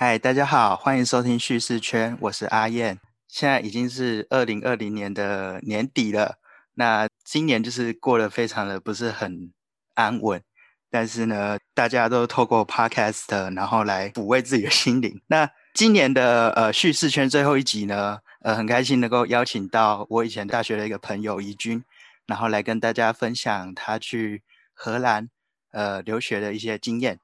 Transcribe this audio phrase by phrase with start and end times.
[0.00, 3.00] 嗨，大家好，欢迎收听叙事圈，我是阿燕。
[3.26, 6.38] 现在已经是二零二零年的年底了，
[6.74, 9.52] 那今年就是过得非常的不是很
[9.94, 10.40] 安稳，
[10.88, 15.20] 但是呢，大家都透过 Podcast 然后来抚慰自己的心灵。
[15.26, 21.82] 那今年的呃叙事圈最后一集呢，呃，很开心能够邀请到我以前大学的一个朋友怡君，
[22.24, 25.28] 然后来跟大家分享他去荷兰
[25.72, 27.18] 呃留学的一些经验。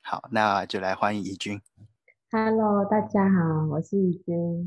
[0.00, 1.60] 好，那就来欢迎怡君。
[2.34, 4.66] Hello，大家好，我是怡君。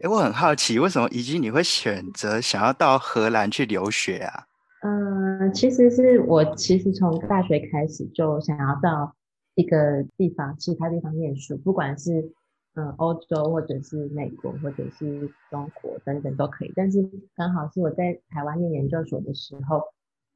[0.00, 4.46] 哎，我很好奇，为什么怡君你会选择想要到荷兰去留学啊？
[4.82, 9.12] 嗯，其实是我其实从大学开始就想要到
[9.56, 12.32] 一个地方，其他地方念书，不管是
[12.76, 16.72] 嗯欧洲或者是美国或者是中国等等都可以。
[16.76, 17.02] 但是
[17.34, 19.82] 刚好是我在台湾念研究所的时候。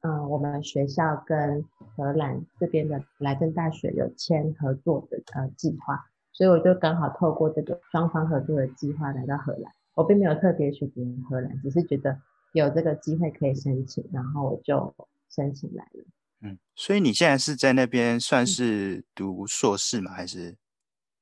[0.01, 6.05] 嗯，我们学校跟荷兰这边的莱顿大学有签合作的呃计划，
[6.37, 9.73] 所以我就刚好透过这个双方合作的计划来到荷兰。
[9.95, 12.21] 我并没有特别选择荷兰，只是觉得
[12.51, 14.93] 有这个机会可以申请，然后我就
[15.29, 16.05] 申请来了。
[16.41, 20.11] 嗯，所以你现在是在那边算是读硕士吗？
[20.11, 20.55] 还是？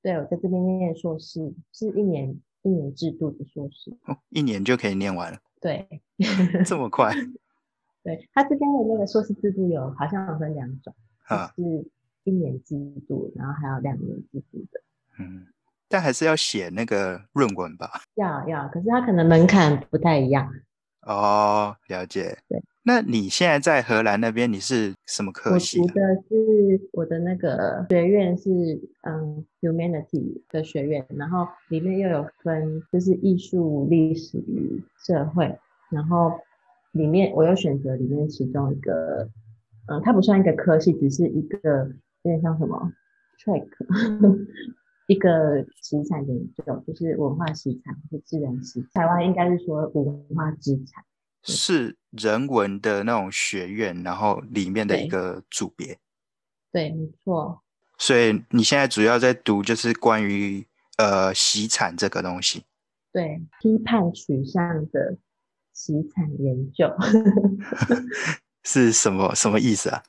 [0.02, 3.96] 对，我在这边念硕士，是一年一年制度的硕士。
[4.08, 5.40] 哦，一年就可以念完了？
[5.62, 5.88] 对，
[6.66, 7.14] 这么快。
[8.04, 10.94] 对他这边的那个硕士制度有好像有分两种，
[11.56, 11.90] 是
[12.26, 12.76] 一年制
[13.08, 14.82] 度，然后还有两年制度的。
[15.20, 15.46] 嗯，
[15.88, 18.02] 但还是要写那个论文吧？
[18.16, 20.52] 要要，可是他可能门槛不太一样。
[21.02, 22.38] 哦，了解。
[22.48, 25.80] 对，那你现在在荷兰那边，你是什么科系？
[25.80, 28.50] 我读的是我的那个学院是
[29.02, 35.58] 嗯 humanity 的学院，然后里面又有分就是艺术、历史与社会，
[35.90, 36.40] 然后。
[36.96, 39.30] 里面我有选择里面其中一个，
[39.90, 41.90] 嗯，它不算一个科系，只是一个
[42.22, 42.90] 有点像什么
[43.38, 43.68] track，
[45.08, 48.86] 一个习产研究，就是文化习产或自然习。
[48.94, 51.04] 台湾应该是说文化资产，
[51.44, 55.98] 是人文的那种学院，然后里面的一个组别。
[56.72, 57.62] 对，没错。
[57.98, 60.66] 所以你现在主要在读就是关于
[60.98, 62.64] 呃习产这个东西。
[63.12, 65.18] 对，批判取向的。
[65.76, 66.90] 习产研究
[68.64, 70.02] 是什么什么意思啊？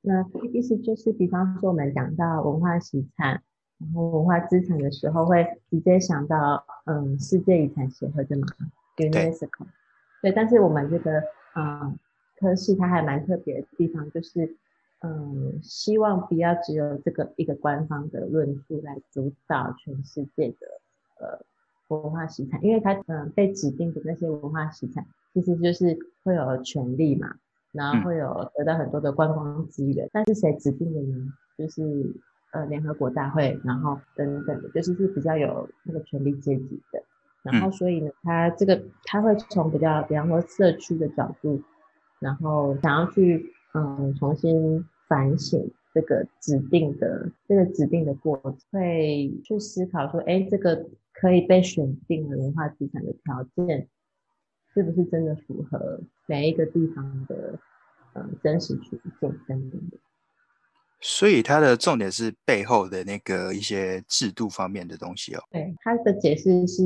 [0.00, 0.24] 那
[0.54, 3.42] 意思就是，比方说我们讲到文化习产，
[3.82, 8.46] 然后文化资产的时候，会直接想到嗯世界遗产协会对吗
[8.96, 9.66] ？UNESCO。
[10.20, 11.22] 对，但是我们这个
[11.56, 11.98] 嗯
[12.38, 14.56] 科系它还蛮特别的地方，就是
[15.00, 20.66] 嗯希望不要只有这个一个官方的论述来主导全世界的
[21.18, 21.44] 呃。
[21.88, 25.04] 文化遗产，因为它嗯被指定的那些文化遗产，
[25.34, 27.34] 其实就是会有权利嘛，
[27.70, 30.08] 然后会有得到很多的观光资源。
[30.10, 31.30] 但是谁指定的呢？
[31.58, 31.82] 就是
[32.52, 37.02] 呃联合国大会，然后等等的，就是是比较有那个权力阶级的。
[37.42, 41.60] 然后所以呢，他这个他会从比较比方说社区的角度，
[42.20, 50.88] 然后想要去嗯重新反省这个指定的这个指定的过程，会去思考说，哎这个。
[51.14, 53.86] 可以被选定的文化资产的条件，
[54.72, 57.58] 是不是真的符合每一个地方的
[58.14, 59.98] 嗯真实处境等等的？
[61.02, 65.42] 所以它的重点是背后的那个一些制度方面的东西哦。
[65.50, 66.82] 对，它的解释是，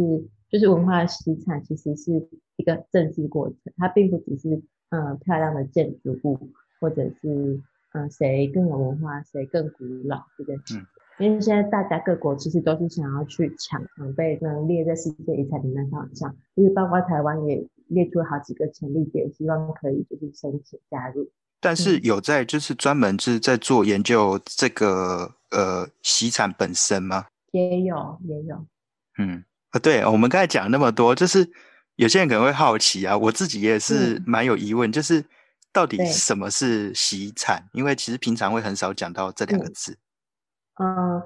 [0.48, 2.26] 就是文化遗产其实是
[2.56, 6.50] 一个政治过程，它并不只是嗯漂亮的建筑物，
[6.80, 7.60] 或者是
[7.92, 10.82] 嗯谁更有文化，谁更古老这件事。
[11.18, 21.30] 因为现在大家各国其实都是想要去抢，抢被能列在世界遗产名单上，就是包括台湾也列出了好几个潜力点，希望可以就是申请加入。
[21.66, 25.84] 但是有在就是专门是在做研究这个呃
[26.22, 27.26] 遗产本身吗？
[27.50, 28.64] 也有也有。
[29.18, 31.50] 嗯啊，对我们刚才讲那么多，就是
[31.96, 35.24] 有些人可能会好奇啊，我自己也是蛮有疑问，就是
[35.72, 37.68] 到底什么是遗产？
[37.72, 39.98] 因为其实平常会很少讲到这两个字。
[40.74, 41.20] 嗯，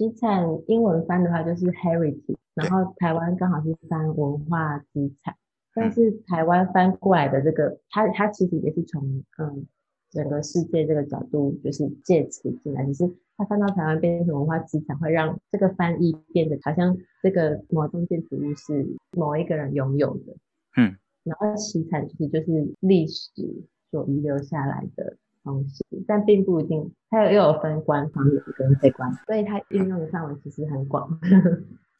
[0.00, 5.36] 遗产英文翻的话就是 heritage，然后台湾刚好是翻文化资产，
[5.72, 9.64] 但是台湾翻过来的这个，它它其实也是从嗯
[10.14, 20.36] 整个世界这个角度就是借此进来，只是它翻到台湾变成文化资产，会让这个翻译变得好像这个某种建筑物是某一个人拥有的，
[20.76, 23.30] 嗯，然后遗产其实就是历史
[23.90, 25.16] 所遗留下来的。
[25.44, 31.20] 东西，但并不一定，它又有分官方的跟非官，所以它运用的范围其实很广。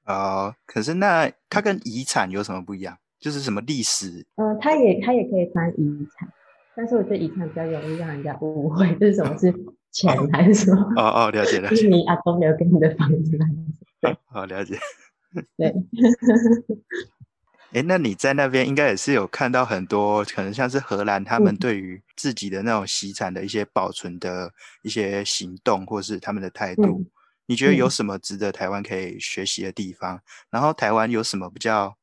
[0.06, 2.96] 哦，可是那它跟遗产有什么不一样？
[3.20, 4.24] 就是什么历史？
[4.36, 6.26] 呃，它也它也可以翻遗产，
[6.76, 9.52] 但是我觉得遗产比较容易让人家误会，这是什么是
[9.92, 10.82] 钱还是什么？
[10.96, 13.38] 哦哦，了解了，就是你阿公留给你的房子，
[14.26, 14.78] 好 了解。
[15.56, 15.72] 对。
[17.72, 27.04] 哎，那你在那边应该也是有看到很多，可能像是荷兰他们对于自己的那种遗产的一些保存的一些行动，或是他们的态度。
[27.46, 30.20] 你觉得有什么值得台湾可以学习的地方？
[30.50, 31.96] 然后台湾有什么比较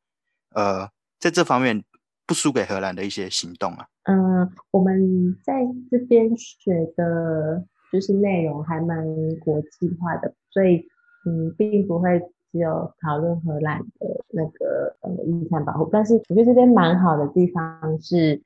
[0.53, 0.89] 呃，
[1.19, 1.81] 在这方面
[2.25, 3.88] 不输给荷兰的一些行动啊？
[4.03, 9.06] 嗯，我们在这边学的就是内容还蛮
[9.39, 10.86] 国际化的，所以
[11.25, 12.21] 嗯，并不会。
[12.53, 18.42] 只有讨论荷兰的那个呃遗产保护，但是我觉得这边蛮好的地方是，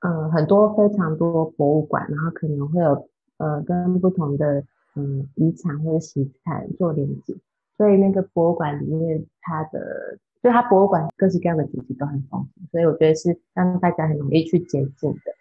[0.00, 4.62] 嗯，很多非常多博物馆，然后可能会有呃跟不同的
[4.94, 7.34] 嗯遗产或者习产做连接，
[7.78, 15.34] 所以那个博物馆里面它的，就它博物馆各式各样的主题都很丰富，所以我觉得是让大家很容易去接近的。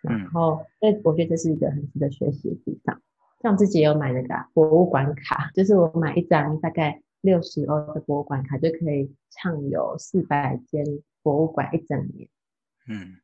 [0.00, 3.00] 然后，所以我觉得这是一个很值得学习的地方。
[3.42, 7.02] 像我自己有买那个博物馆卡，就是我买一张大概。
[7.22, 10.82] 六十欧的博物馆卡就可以畅游四百间
[11.22, 12.26] 博物馆一整年。
[12.88, 13.18] 嗯，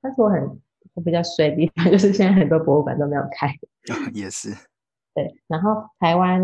[0.00, 0.60] 但是我很
[0.94, 3.52] 我比较随地方 就是现在很多博物馆都没有开。
[4.14, 4.54] 也是。
[5.14, 6.40] 对，然后台湾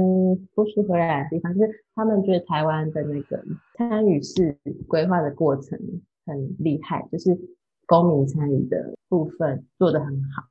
[0.55, 3.43] 不输荷兰的地方就是他们觉得台湾的那个
[3.77, 5.79] 参与式规划的过程
[6.27, 7.39] 很厉害，就是
[7.87, 10.45] 公民参与的部分做得很好，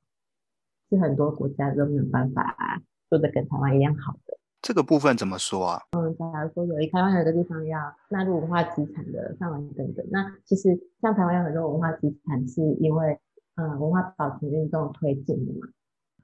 [0.90, 4.38] 是很多国家都没有办法做的跟台湾一样好的。
[4.64, 5.84] 这个部分怎么说啊？
[5.92, 7.80] 嗯，假如说有一台湾有一个地方要
[8.10, 13.20] 纳入文化资产的范围等等，那其实像台湾有很多文化资产是因为
[13.56, 15.68] 嗯文化保存运动推进的嘛，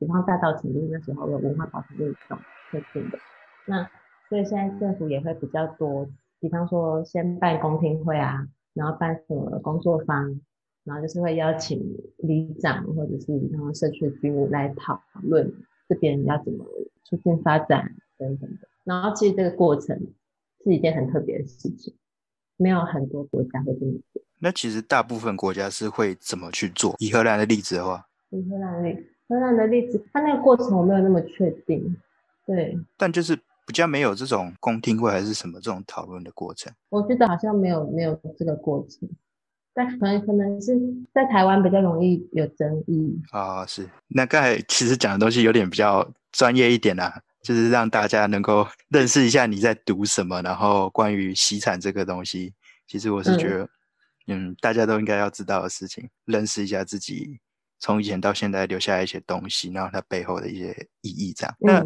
[0.04, 2.38] 比方大道城就是那时候的文化保存运动
[2.70, 3.18] 推进的。
[3.66, 3.90] 那
[4.28, 6.08] 所以现在政府也会比较多，
[6.40, 10.42] 比方说先办公听会啊，然后办什么工作坊，
[10.84, 11.80] 然后就是会邀请
[12.18, 15.54] 里长或者是然后社区居民来讨论
[15.88, 16.66] 这边要怎么
[17.04, 17.96] 促进发展。
[18.16, 20.00] 等等的，然后其实这个过程
[20.64, 21.94] 是一件很特别的事情，
[22.58, 24.22] 没有很多国家会这么做。
[24.40, 26.96] 那其实大部分国家是会怎么去做？
[27.00, 31.96] 以荷兰的例子的话，以荷兰的例，荷兰的例子，它那个过程我没有那么确定。
[32.46, 33.36] 对，但就是
[33.66, 36.72] 比较没有这种公听会还是什么这种讨论的过程。
[36.90, 39.10] 我觉得好像没有没有这个过程，
[39.74, 40.78] 但可能可能是
[41.14, 43.66] 在台湾比较容易有争议啊。
[43.66, 47.22] 是，那刚才其实讲的东西有点比较专业一点啊。
[47.44, 52.54] 就是让大家能够认识一下你在读什么，然后关于西产这个东西，
[52.88, 53.70] 其实我是觉得，
[54.28, 57.42] 嗯，大家都应该要知道的事情，认识一下自己
[57.84, 61.34] 从以前到现在留下一些东西，然后它背后的一些意义。
[61.34, 61.86] 这样，那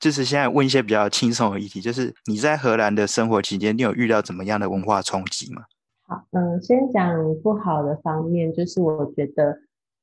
[0.00, 5.62] 就是现在问一些比较轻松的议题，就是你在荷兰的生活期间，你有遇到怎么样的文化冲击吗？
[6.08, 9.56] 好，嗯，先讲不好的方面，就是我觉得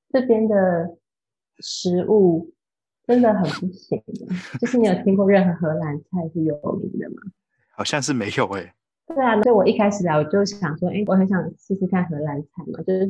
[0.10, 0.96] 这边的
[1.60, 2.54] 食物。
[3.08, 4.02] 真的很不行，
[4.62, 7.16] 就是你有听过任何荷兰菜是有名的吗？
[7.76, 8.72] 好像是没有诶。
[9.08, 13.08] 对啊，所以我一开始来我就想说，哎，我很想试试看荷兰菜嘛，就是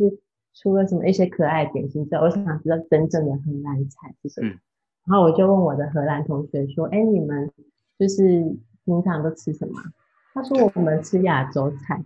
[0.54, 4.50] 除了什么一些可爱点心之外，我想知道真正的荷兰菜是什么。
[5.08, 7.52] 然后我就问我的荷兰同学说，哎，你们
[7.98, 8.56] 就是
[8.86, 9.74] 平常都吃什么？
[10.34, 12.04] 他说我们吃亚洲菜。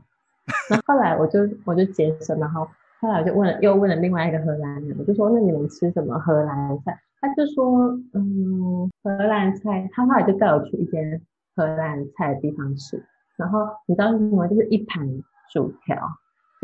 [0.70, 2.68] 然后后来我就我就接受，然后
[3.02, 7.00] 后来我就问了又问了另外一个荷兰人，我就说那你们吃什么荷兰菜？
[7.20, 11.20] 他就说，嗯，荷兰菜，他后来就带我去一间
[11.56, 13.04] 荷兰菜的地方吃。
[13.36, 14.48] 然后你知道是什么？
[14.48, 15.10] 就是一盘
[15.52, 15.98] 薯条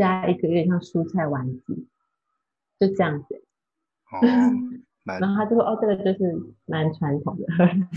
[0.02, 1.86] 加一个有点像蔬菜丸子，
[2.80, 3.44] 就这样子。
[4.12, 4.20] 哦，
[5.20, 7.46] 然后他就说，哦，这个就是蛮传统的。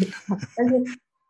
[0.57, 0.79] 但是，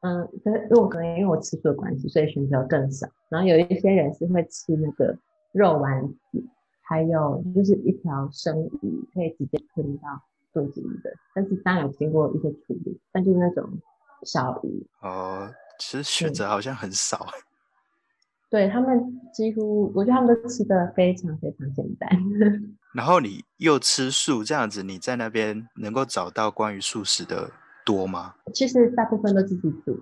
[0.03, 3.07] 嗯，但是因为我可能因为我吃素的关系，所以选择更少。
[3.29, 5.17] 然后有一些人是会吃那个
[5.53, 6.45] 肉丸子，
[6.83, 10.21] 还有就是一条生鱼可以直接吞到。
[10.55, 13.69] 肚子里的，但是当然有经过一些处理，但就是那种
[14.23, 17.27] 小鱼哦，其实选择好像很少。
[18.55, 22.09] 对他们几乎，我觉得他们都吃的非常非常简单。
[22.95, 27.51] 然后你又吃素，这样子你在那边能够找到关于素食的
[27.85, 28.37] 多吗？
[28.55, 30.01] 其实大部分都自己煮，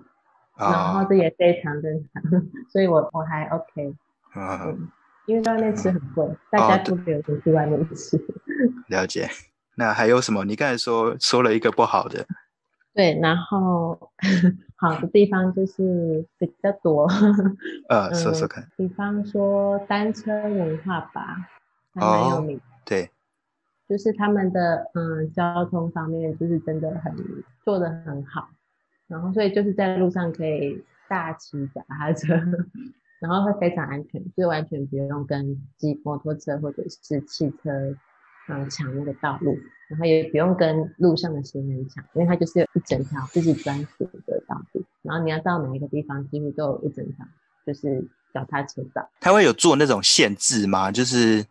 [0.55, 2.21] 然后这也非常正常，
[2.71, 3.95] 所以我我还 OK。
[4.35, 4.87] 嗯，
[5.25, 8.23] 因为在外面吃很贵，大家都没有出去外面吃。
[8.87, 9.27] 了解。
[9.73, 10.45] 那还有什么？
[10.45, 12.23] 你刚才说说了一个不好的，
[12.93, 14.11] 对，然后
[14.83, 17.07] 好的地方就是比较多。
[17.87, 18.69] 呃，说说看。
[18.75, 21.49] 比方说单车文化吧，
[21.93, 22.59] 还蛮有名。
[22.85, 23.09] 对，
[23.87, 27.15] 就是他们的嗯交通方面就是真的很
[27.63, 28.49] 做的很好，
[29.07, 32.33] 然后所以就是在路上可以大骑脚踏车，
[33.21, 37.95] 然后会非常安全，就完全不用跟机摩托车或者是汽车。
[38.49, 39.57] 嗯，抢那个道路，
[39.87, 44.83] 然后也不用跟路上的行人抢，因为它就是有一整条自己专属的道路。
[45.01, 47.25] 然后你要到每一个地方，几乎都有一整条
[47.65, 49.09] 就是脚踏车道。
[49.21, 50.91] 它会有做那种限制吗？
[50.91, 51.45] 就是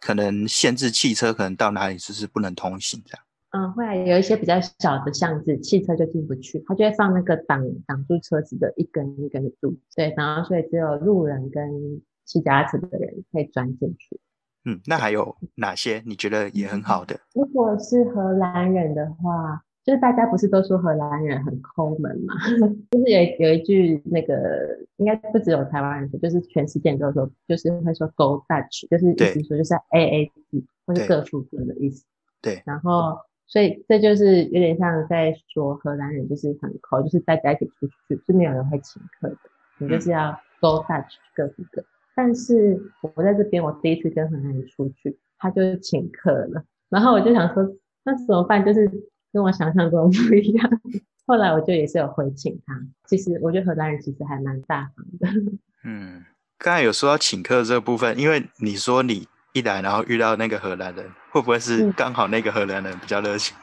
[0.00, 3.22] 可能限制汽车可能到哪里就是不能通行这样。
[3.50, 9.74] 嗯，会啊，有一些比较小的巷子，汽车就进不去，它就会放那个挡挡住车子的一根一根的柱。
[9.94, 14.20] 对，然后所以只有路人跟骑脚踏车的人可以钻进去。
[14.64, 17.18] 嗯，那还有哪些你觉得也很好的？
[17.34, 22.34] 如果是荷兰人的话，就是大家不是都说荷兰人很抠门嘛？
[22.90, 32.04] 就是有有一句那个，应该不只有台湾人说，就是全世界都说，就是会说 “Go Dutch”，就是意思说就是 A A 制，或是各付各的意思。
[32.42, 33.18] 对，然后。
[33.50, 39.38] 所以这就是有点像在说荷兰人就是很抠，就是大家一起出去是没有人会请客的，
[39.78, 41.82] 你就是要 go Dutch 各付各。
[42.18, 47.62] 但是我在这边，我第一次跟荷兰人出去，他就请客了，然后我就想说，
[48.02, 48.64] 那怎么办？
[48.64, 48.90] 就是
[49.32, 50.80] 跟我想象中不一样。
[51.28, 52.74] 后来我就也是有回请他。
[53.06, 55.28] 其实我觉得荷兰人其实还蛮大方的。
[55.86, 56.24] 嗯，
[56.58, 59.28] 刚才有说到请客这部分，因为你说你。
[59.54, 63.56] 一来，然后遇到那个荷兰人，会不会是刚好那个荷兰人比较热情？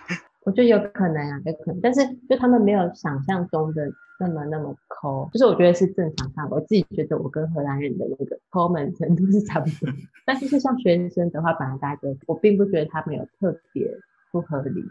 [0.44, 1.80] 我觉得有可能啊，有可能。
[1.80, 3.86] 但是就他们没有想象中的
[4.20, 6.56] 那么那么抠，就是我觉得是正常范围。
[6.56, 9.94] 我自己觉得我跟荷兰人的那个抠门程度是差不多。
[10.26, 13.98] 但是像学生的话，本来大家我并不觉得他们有特别
[14.32, 14.84] 不合理，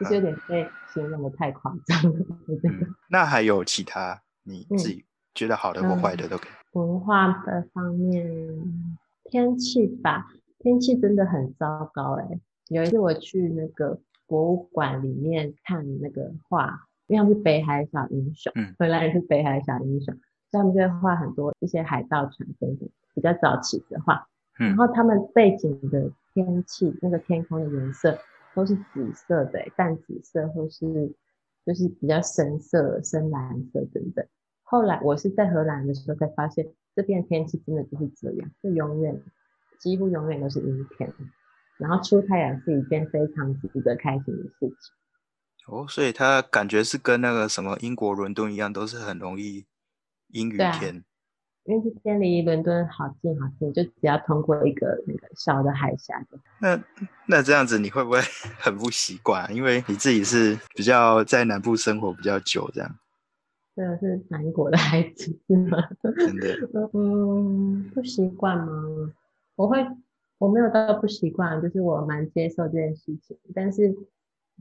[0.00, 2.26] 就是有点被形容的太夸张了。
[3.08, 6.78] 那还有其他你自己觉得好的或坏的都可以。
[6.78, 8.28] 文化的方面。
[9.24, 10.26] 天气吧，
[10.58, 12.40] 天气真的很糟糕哎。
[12.68, 20.14] 有一次我去那个博物馆里面看那个画，因为他们是北海小英雄，嗯，荷兰也是北海小英雄，
[20.50, 24.26] 所以他们就会画很多一些海盗船等等比较早期的画。
[24.58, 28.18] 嗯然后他们背景的天气，那个天空的颜色
[28.54, 31.14] 都是紫色的，淡紫色或是
[31.66, 34.26] 就是比较深色、深蓝色等等。
[34.62, 36.66] 后来我是在荷兰的时候才发现。
[36.94, 39.18] 这边天气真的就是这样，就永远
[39.78, 41.10] 几乎永远都是阴天，
[41.78, 44.94] 然后出太阳是一件非常值得开心的事情。
[45.66, 49.64] 哦，所以它感觉是跟那个什么英国伦敦一样，都是很容易
[50.28, 51.04] 阴雨天。
[51.64, 56.36] 因为这边离伦敦好近好近，就只要通过一个那个小的海峡就。
[56.60, 56.82] 那
[57.26, 58.18] 那这样子你会不会
[58.58, 59.54] 很不习惯？
[59.54, 62.98] 因为你自己是比较在南部生活比较久，这样。
[63.76, 65.78] 这个是南国的孩子是吗？
[66.18, 69.12] 真的， 嗯，不习惯吗？
[69.54, 69.86] 我会，
[70.38, 73.38] 我没有到不习惯，就是我蛮接受这件事情。
[73.54, 73.94] 但是，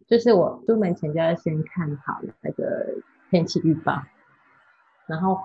[0.08, 2.88] 就是我出门前就要先看好那个
[3.30, 4.02] 天气预报，
[5.08, 5.40] 然后，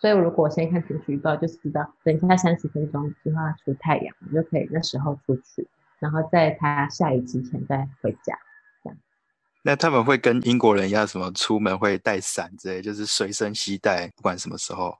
[0.00, 5.68] 所以如果我先看天气预报，就知道等一下三十分钟之后要出太阳，我就可以那时候出去，
[5.98, 8.38] 然后在它下雨之前再回家。
[9.64, 14.98] 那他们会跟英国人一样，什么出门会带伞之类，就是随身携带，不管什么时候。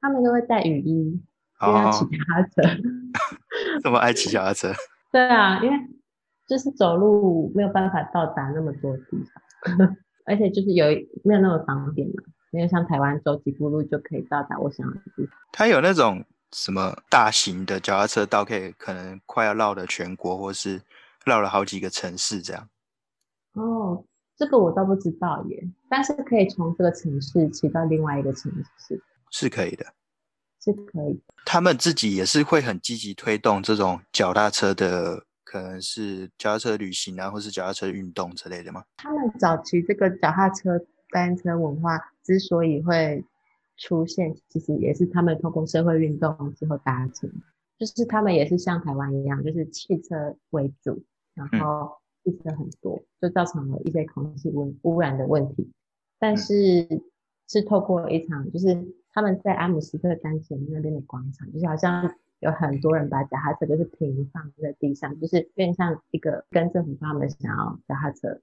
[0.00, 1.20] 他们都会带雨衣，
[1.60, 2.62] 因为骑脚踏车。
[3.82, 4.72] 这么爱骑脚踏车？
[5.10, 5.76] 对啊，因为
[6.46, 9.24] 就是走路没有办法到达那么多地
[9.66, 10.86] 方， 而且就是有
[11.24, 12.14] 没有那么方便嘛？
[12.50, 15.36] 没有像台湾走几步路就可以到达我想要的地方。
[15.52, 20.80] 它有那种什么大型的脚踏车道，可以可能快要绕了全国，或是
[21.24, 22.68] 绕了好几个城市这样。
[23.54, 24.04] 哦，
[24.36, 29.84] 这个我倒不知道耶，但是可以从这个城市骑到另外一个城市，是可以的，
[30.62, 31.20] 是可以。
[31.44, 38.84] 他们自己也是会很积极推动这种脚踏车的，可能是脚踏车旅行啊，或是脚踏车运动之类的吗？
[38.96, 40.78] 他们早期这个脚踏车
[41.10, 43.24] 单车文化之所以会
[43.76, 47.30] 出现，其实也是他们通过社会运动之后达成，
[47.78, 51.02] 就是他们也是像台湾一样，就是汽车为主，
[51.34, 51.96] 然后。
[52.26, 55.70] 汽车很多，就造成了一些空气污污染的问题。
[56.18, 56.84] 但是
[57.46, 68.40] 是透过一场，就是他们在阿姆斯特丹前那边的广场，就是好像有很多人把脚踏车就是平放在地上，就是有点像一个跟政府他们想要脚踏车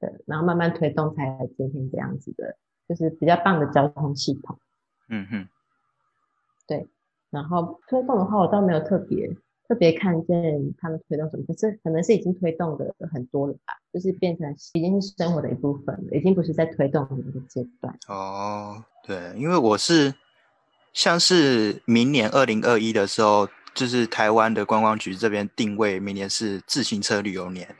[0.00, 2.56] 的，然后慢慢推动才来今天这样子的，
[2.88, 4.58] 就是比较棒的交通系统。
[5.08, 5.48] 嗯哼，
[6.66, 6.88] 对。
[7.30, 9.36] 然后推动的话，我倒没有特别。
[9.68, 17.92] 特别看见他们推动什么，可是可能是已经推动的很多了吧，就是变成已经是生活的一部分了，已经不是在推动的一个阶段。
[18.06, 20.14] 哦，对，因为我是
[20.96, 27.76] 像是明年二零二一的时候，就是台湾的观光局这边定位明年是自行车旅游年，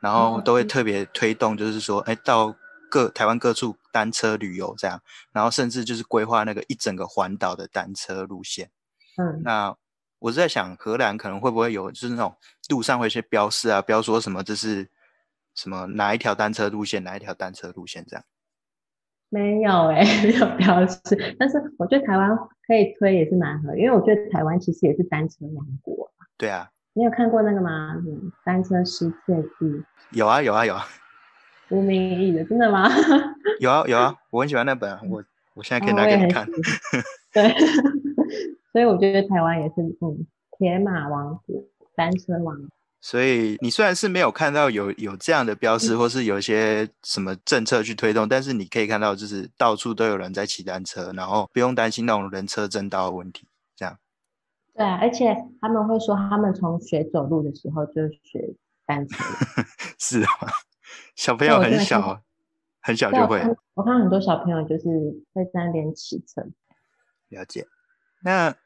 [0.00, 2.56] 然后都会特别推动，就是说，哎，到
[2.90, 4.98] 各台湾各处单车旅游这样，
[5.30, 8.70] 然后甚至就是规划那个一整个环岛的单车路线。
[9.18, 9.76] 嗯，那。
[10.20, 12.34] 我是在想，荷兰可能会不会有，就是那种
[12.70, 14.88] 路上会一些标示啊，标说什么这是
[15.54, 18.24] 什么哪一条单车路线，哪一条单车路线这样。
[19.28, 21.00] 没有哎、 没有标示。
[21.38, 26.10] 但是我觉得台湾可以推也是蛮合，因为我觉得台湾其实也是单车王国。
[26.36, 27.94] 对啊，你有看过那个吗？
[28.06, 30.84] 嗯，单车世界纪，有啊有啊有啊
[31.70, 32.88] 吴明义的，真的吗？
[33.60, 36.44] 有啊有啊，我很喜欢那本啊，我我现在可以拿给你看。
[36.46, 36.60] 喜欢
[37.32, 37.54] 对，
[38.72, 40.26] 所以我觉得台湾也是嗯，
[40.58, 41.64] 铁马王国、
[41.96, 42.68] 单车王国。
[43.04, 53.46] 所以你虽然是没有看到有有这样的标识，或是有一些什么政策去推动，但是你可以看到，就是到处都有人在骑单车，然后不用担心那种人车争道的问题。
[53.76, 53.98] 这样，
[54.74, 58.54] 对啊，而且他们会说，他们从学走路的时候就学
[58.86, 59.66] 单车了。
[60.00, 60.28] 是啊，
[61.14, 62.22] 小朋友很小，
[62.80, 64.88] 很小就会我看我看很多小朋友就是
[65.34, 66.40] 会在那边骑车。
[67.28, 67.66] 了解。
[68.22, 68.56] 那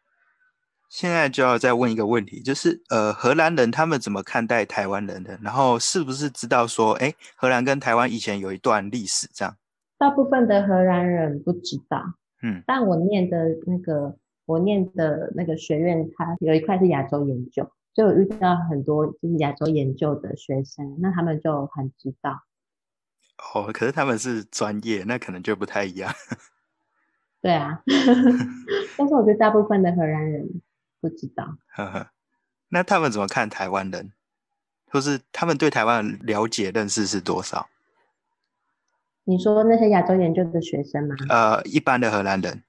[0.88, 5.38] 现在就要再问一个问题，就是呃，荷兰人他们怎么看待台湾人的？
[5.42, 9.28] 然后是不是知道说，哎，荷兰跟台湾以前有一段历史？
[9.34, 9.54] 这样，
[9.98, 12.02] 大部分的荷兰人不知道，
[12.42, 14.16] 嗯，但我念的那个
[14.46, 22.42] 我念的那个学院，它有一块是亚洲研究，所以我遇到很多就是亚洲研究的学生，那他们就很知道。
[23.54, 26.10] 哦，可是他们是专业，那可能就不太一样。
[27.42, 27.82] 对啊，
[28.96, 30.48] 但是我觉得大部分的荷兰人
[31.00, 31.44] 不知道。
[31.74, 32.10] 呵呵，
[32.68, 34.12] 那他们怎么看台湾人，
[34.90, 37.68] 或是他们对台湾了解认识是多少？
[39.24, 41.14] 你说那些亚洲研究的学生吗？
[41.28, 42.62] 呃，一般的荷兰人，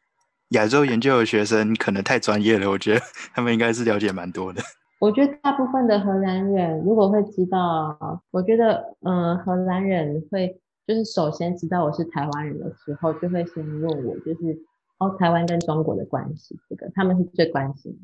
[0.49, 3.01] 亚洲研究的学生可能太专业了，我觉得
[3.33, 4.61] 他们应该是了解蛮多的。
[4.99, 14.59] 我觉得大部分的荷兰人如果会知道，我觉得，嗯、荷兰人会就是首先知道我是台湾人的时候，就会先问我，就是
[14.97, 17.99] 哦，台湾跟中国的关系，这个他们是最关心的。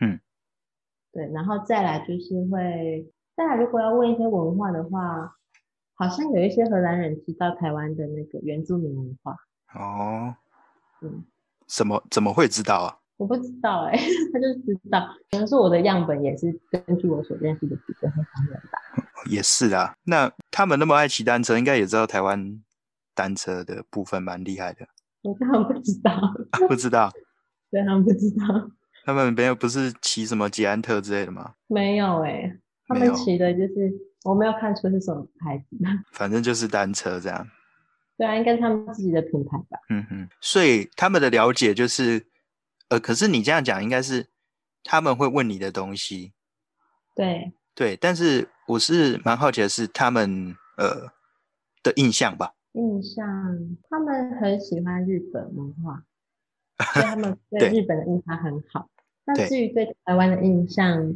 [0.00, 0.18] 嗯，
[1.12, 5.36] 对，然后再来就是会，再来如果要问一些文化的话，
[5.94, 9.36] 好像有一些荷兰人知道台湾的那个原住民文化，
[9.74, 10.34] 哦，
[11.02, 11.24] 嗯，
[11.66, 12.96] 怎么怎么会知道啊？
[13.18, 13.92] 我不知道哎、
[14.32, 18.78] 他就知道，可能是我的样本也是根据我所认识的几个荷兰人吧。
[19.30, 22.62] 也是啊，那他们那么爱骑单车，应该也知道台湾
[23.14, 24.88] 单车的部分蛮厉害的。
[25.20, 27.12] 我根本不知道，啊不知道。
[27.70, 28.70] 对他们不知道，
[29.10, 31.54] 他们没有不是骑什么捷安特之类的吗？
[31.66, 33.92] 没有哎、他们骑的就是
[34.22, 35.76] 我没有看出是什么牌子，
[36.12, 37.48] 反正就是单车这样。
[38.16, 39.78] 对啊，应该是他们自己的品牌吧？
[39.88, 42.26] 嗯哼，所以他们的了解就是，
[42.88, 44.28] 呃，可是你这样讲应该是
[44.84, 46.32] 他们会问你的东西，
[47.16, 51.10] 对，对，但是我是蛮好奇的是他们呃
[51.82, 52.54] 的印象吧。
[52.72, 53.26] 印象
[53.88, 56.04] 他们很喜欢日本文化，
[56.92, 58.88] 所以他们对对日本的印象很好。
[59.34, 61.14] 那至于对台湾的印象，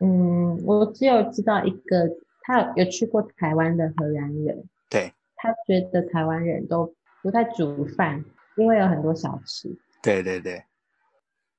[0.00, 2.08] 嗯，我只有知道一个，
[2.42, 8.24] 他有有去过台湾的荷兰人，对他觉得台湾人都不太煮饭，
[8.56, 9.76] 因为有很多小吃。
[10.02, 10.64] 对对对。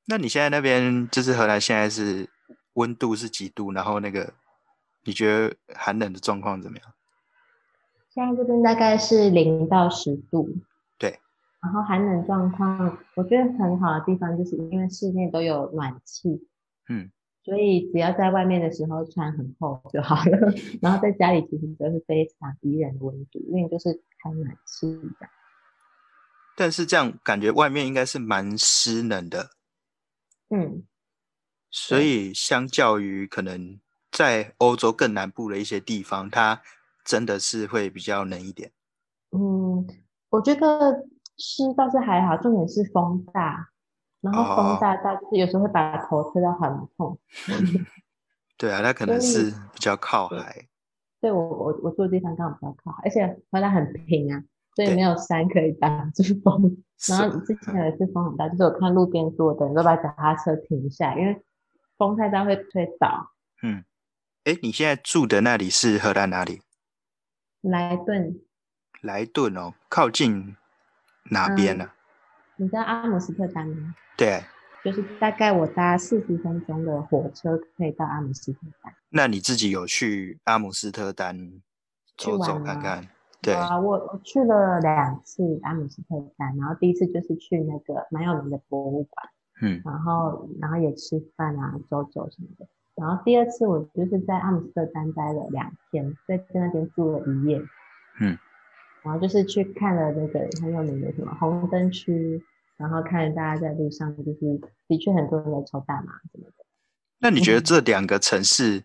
[0.06, 2.28] 那你现在那边就是荷兰现在是
[2.74, 3.72] 温度是几度？
[3.72, 4.34] 然后那个
[5.04, 6.86] 你觉得寒冷的状况怎么样？
[8.12, 10.56] 现在这边大概是零到十度，对，
[11.62, 16.48] 然后寒冷状况，我觉得很好的地方就是因为室内都有暖气，
[16.88, 17.12] 嗯，
[17.44, 24.88] 所以只要在外面的时候穿很厚就好了， 然后在家里其实都是非常宜人的温度，因为就是开暖气
[25.20, 25.32] 这样。
[26.56, 29.52] 但是这样感觉外面应该是蛮湿冷的，
[30.50, 30.84] 嗯，
[31.70, 33.80] 所以相较于可能
[34.12, 36.62] 在欧洲更南部的一些地方，它
[37.06, 38.72] 真的是会比较冷一点。
[39.32, 39.88] 嗯，
[40.30, 41.08] 我觉得
[41.40, 43.70] 湿倒是还好，重点是风大，
[44.22, 47.18] 然后哦风大到就是有时候会把头吹到很痛。
[48.58, 50.68] 对啊，它可能是比较靠海。
[51.22, 54.44] 对我我我住的地方刚好比较靠海，而且荷兰很平啊，
[54.76, 56.78] 所以对没有山可以挡住风。
[57.00, 61.42] 是然后之前有一次风很大，就是我看路边所有的人都把脚踏车停下，因为
[61.98, 63.32] 风太大会吹倒。
[63.64, 63.86] 嗯，
[64.44, 66.62] 哎，你现在住的那里是荷兰哪里？
[67.62, 68.42] 莱顿，
[69.02, 70.56] 莱顿哦，靠近
[71.30, 71.90] 哪边呢、
[72.58, 73.96] 你知道阿姆斯特丹吗？
[74.18, 74.44] 对，
[74.84, 78.94] 就是大概我搭四十分钟的火车可以到阿姆斯特丹。
[79.10, 81.38] 那你自己有去阿姆斯特丹
[82.18, 83.08] 去走走看看？
[83.42, 89.30] 对，啊，我我去了两次阿姆斯特丹，然后第一次就是去那个蛮有名的博物馆。
[89.62, 92.68] 嗯，然后然后也吃饭啊，走走什么的。
[92.96, 97.62] 然后第二次我就是在阿姆斯特丹待了两天，在在那边住了一夜。
[98.20, 98.38] 嗯，
[99.04, 102.44] 然后就是去看了那个很有名的什么红灯区，
[102.78, 106.66] 然后看大家在路上就是的确很多人在抽大麻什么的。
[107.20, 108.84] 那你觉得嗯这两个城市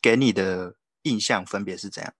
[0.00, 2.12] 给你的印象分别是怎样？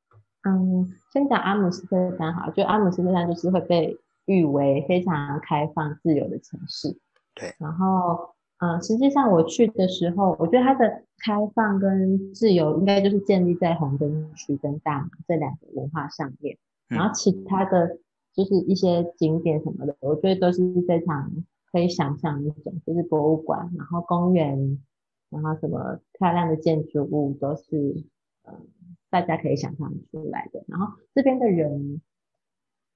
[0.42, 6.98] 嗯，先讲阿姆斯特丹好，就阿姆斯特丹就是会被誉为非常开放自由的城市。
[7.34, 16.58] 对，然后，嗯，实际上我去的时候，我觉得它的开放跟自由应该就是建立在红灯区跟大马这两个文化上面。
[16.94, 17.98] 然后其他的
[18.32, 21.30] 就是一些景点什么的，我觉得都是非常
[21.70, 24.78] 可以想象一种，就是博物馆，然后公园，
[25.30, 28.04] 然后什么漂亮的建筑物都是，
[28.44, 28.66] 嗯，
[29.10, 30.64] 大家可以想象出来的。
[30.68, 32.00] 然后这边的人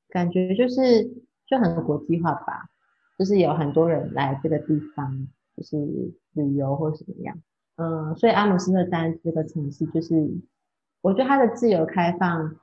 [0.09, 1.05] 感觉就是
[1.47, 2.71] 就很国际化吧。
[3.19, 5.77] 就是有很多人来这个地方，就是
[6.35, 7.37] 旅游或什么样，
[7.75, 10.31] 嗯，所以阿姆斯特丹这个城市，就是
[11.01, 12.55] 我觉得它的自由开放，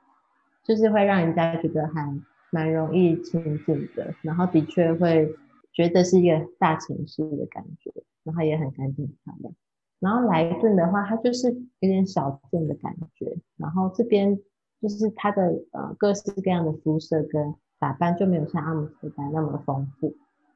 [0.65, 2.19] 就是会让人家觉得还
[2.51, 5.33] 蛮容易亲近的，然后的确会
[5.71, 9.53] 觉得是一个大城市的感觉，然后也很干净漂亮。
[9.99, 11.49] 然后莱顿的话，它就是
[11.79, 14.39] 有点小镇的感觉，然后这边
[14.81, 20.15] 就是它的呃各式各样的肤色跟打扮就没有像阿姆斯特丹那么丰富。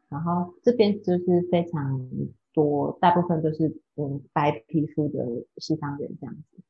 [0.10, 2.10] 然后这边就是非常
[2.54, 5.24] 多，大部分都是嗯白皮肤的
[5.58, 6.64] 西方人这样子。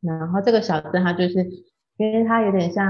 [0.00, 1.48] 然后这个小镇它就是
[1.96, 2.86] 因为它有点像，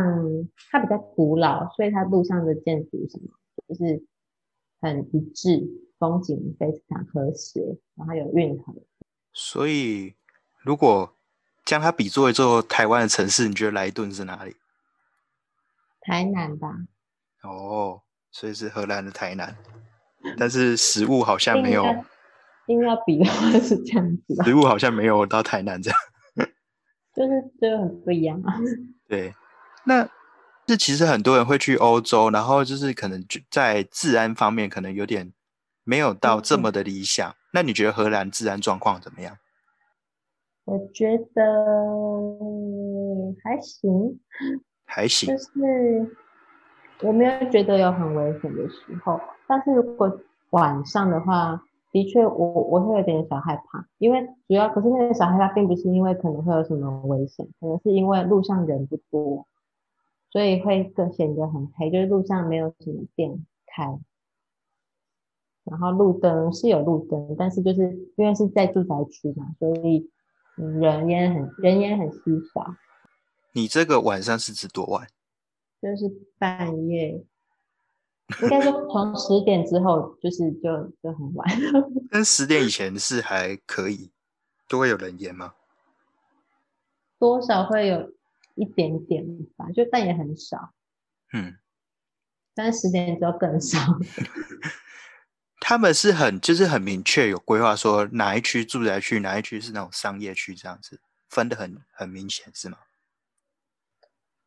[0.71, 3.29] 它比较古老，所以它路上的建筑什么
[3.69, 4.05] 就是
[4.81, 5.63] 很一致，
[5.99, 7.61] 风景非常和谐，
[7.95, 8.75] 然后有运河。
[9.33, 10.15] 所以
[10.63, 11.17] 如果
[11.65, 14.57] 将它比作一座台湾的城市，你觉得莱顿是哪里？
[16.01, 16.69] 台南吧。
[17.43, 18.03] 哦。
[18.35, 19.55] 所以是荷兰的台南，
[20.39, 21.85] 但是食物好像没有。
[22.69, 24.43] 硬要比的话是这样子。
[24.43, 26.01] 食物好像没有到台南这样。
[27.15, 28.59] 就是就很不一样啊。
[29.09, 29.35] 对，
[29.85, 30.09] 那
[30.67, 35.33] 这其实很多人会去欧洲，然后就是可能在治安方面可能有点
[35.85, 37.35] 没有到这么的理想。
[37.53, 39.37] 那你觉得荷兰治安状况怎么样？
[40.65, 41.43] 我觉得
[43.43, 44.21] 还行。
[44.85, 45.29] 还行。
[45.29, 46.17] 就是。
[47.01, 50.21] 我没有觉得有很危险的时候，但是如果
[50.51, 51.61] 晚上的话，
[51.93, 59.47] 的确我我会有点小害怕，因为主要可是那个小害怕并不是因为可能会有什么危险，可能是因为路上人不多，
[60.31, 63.99] 所以会更显得很黑，就是路上没有什么店开，
[65.65, 70.11] 然后路灯是有路灯，但是就是因为是在住宅区嘛，所以
[70.57, 72.21] 人也很人也很稀
[72.55, 72.75] 少。
[73.53, 75.07] 你这个晚上是指多晚？
[75.83, 77.23] 就是半夜，
[78.41, 81.49] 应该说从十点之后，就是就就很晚。
[82.11, 84.11] 跟十点以前是还可以，
[84.69, 85.55] 都会有人烟吗？
[87.19, 88.13] 多少会有
[88.55, 89.25] 一点点
[89.57, 90.73] 吧，就但也很少。
[91.33, 91.57] 嗯，
[92.55, 93.79] 但十点之后更少。
[95.65, 102.79] 他们是很就是很明确有规划，说哪一区住宅区，哪一区是那种商业区，这样子分的很很明显，是吗？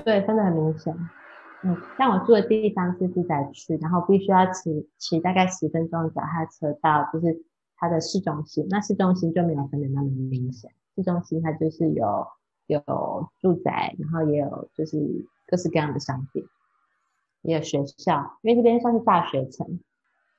[0.04, 0.93] 对，分的很明显。
[1.67, 7.43] 嗯，像我住的地方是住宅区，然后必须要骑骑大概十分钟的脚踏车到就是
[7.75, 8.67] 它的市中心。
[8.69, 12.28] 那市中心就没有分的那么明显，市中心它就是有
[12.67, 12.80] 有
[13.41, 16.45] 住宅，然后也有就是各式各样的商店，
[17.41, 19.80] 也有学校，因为这边算是大学城。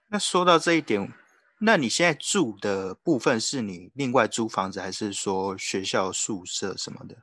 [0.09, 1.13] 那说到这一点，
[1.59, 7.17] 那你现在住的部分是你另外租房子，还是说学校宿舍什么的？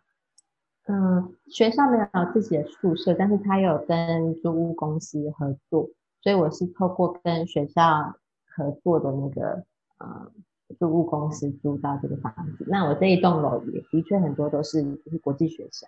[0.85, 5.89] 嗯，学校没有自己的宿舍，但是他有跟租屋公司合作，
[6.21, 8.13] 所以我是透过跟学校
[8.53, 9.63] 合作的那个
[9.99, 10.29] 呃
[10.77, 12.65] 租屋公司租到这个房子。
[12.67, 15.87] 那我这一栋楼也的确很多都是就是国际学生，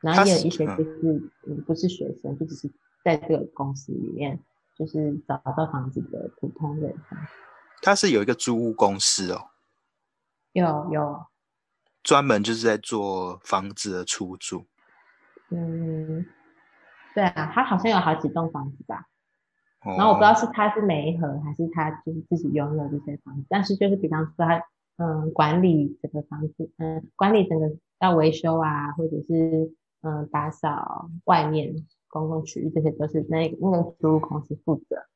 [0.00, 2.70] 然后也有一些就是嗯不是学生，就只是
[3.04, 4.38] 在这个公司里面
[4.76, 6.94] 就是找到房子的普通人。
[7.82, 9.48] 他是有一个租屋公司哦，
[10.52, 11.26] 有有。
[12.02, 14.66] 专门就是在做房子的出租。
[15.50, 16.24] 嗯，
[17.14, 19.06] 对啊，他好像有好几栋房子吧。
[19.82, 23.46] 然后我不知道是他是每一盒，还是他就是自己拥有这些房子。
[23.48, 24.62] 但是就是比方说他
[24.96, 27.66] 嗯管理整个房子，嗯管理整个
[27.98, 31.74] 要维修啊，或者是嗯打扫外面
[32.08, 35.06] 公共区域，这些都是那那个租屋公司负责的。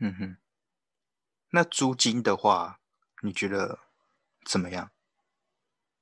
[0.00, 0.36] 嗯哼。
[1.52, 2.78] 那租金的话，
[3.22, 3.78] 你觉得
[4.44, 4.90] 怎么样？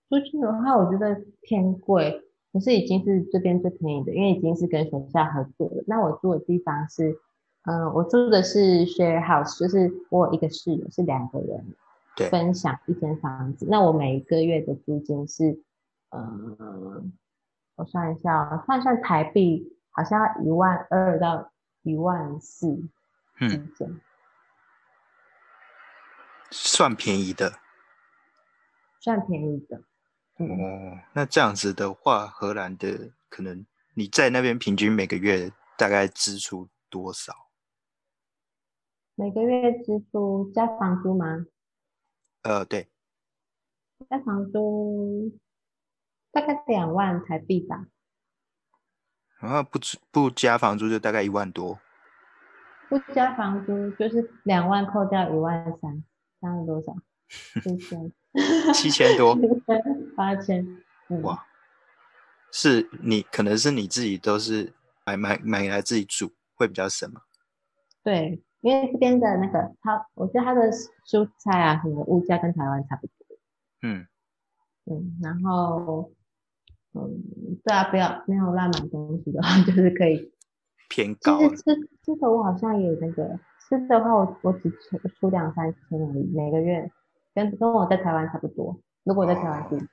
[0.08, 5.84] 租金的话，我觉得偏贵，可是已经是这边最便宜的，因为已经是跟学校合作了。
[5.86, 7.18] 那我住的地方是，
[7.64, 11.74] 嗯，我住的是 share house，就是我有一个室友是两个人，
[12.30, 13.66] 分享一间房子。
[13.68, 15.62] 那我每一个月的租金是，
[16.10, 17.12] 嗯，
[17.76, 22.74] 我算一下，算算台币，好像一万二到一万四
[23.36, 24.00] 之间，
[26.50, 27.52] 算便宜的，
[29.00, 29.82] 算便宜的。
[30.38, 37.34] 哦，那这样子的话，荷兰的可能你在那边平均每个月大概支出多少？
[39.16, 41.46] 每个月支出加房租吗？
[42.42, 42.88] 呃，对，
[44.08, 45.36] 加房租
[46.30, 47.86] 大概两万台币吧。
[49.40, 49.80] 然后不
[50.12, 51.80] 不加房租就大概一万多，
[52.88, 56.04] 不加房租就是两万扣掉一万三，
[56.40, 56.94] 这样多少？
[57.62, 58.12] 七千。
[58.74, 59.36] 七千多，
[60.16, 60.64] 八千。
[61.08, 61.44] 嗯哇！
[62.52, 64.72] 是你可能是你自己都是
[65.04, 67.20] 买买买来自己煮，会比较省嘛？
[68.02, 70.70] 对，因为这边的那个它，我觉得它的
[71.06, 73.14] 蔬菜啊，什么物价跟台湾差不多。
[73.82, 74.06] 嗯，
[74.86, 76.10] 嗯，然后，
[76.94, 77.22] 嗯，
[77.64, 80.32] 对啊，不要没有乱买东西的话， 就是可以。
[80.90, 81.62] 其偏高实吃
[82.02, 83.38] 吃的我好像也有那个
[83.68, 86.90] 吃的话我，我只出出两三千而已，每个月
[87.38, 88.76] 跟跟我在台湾差不多。
[89.04, 89.86] 如果我在台湾自己，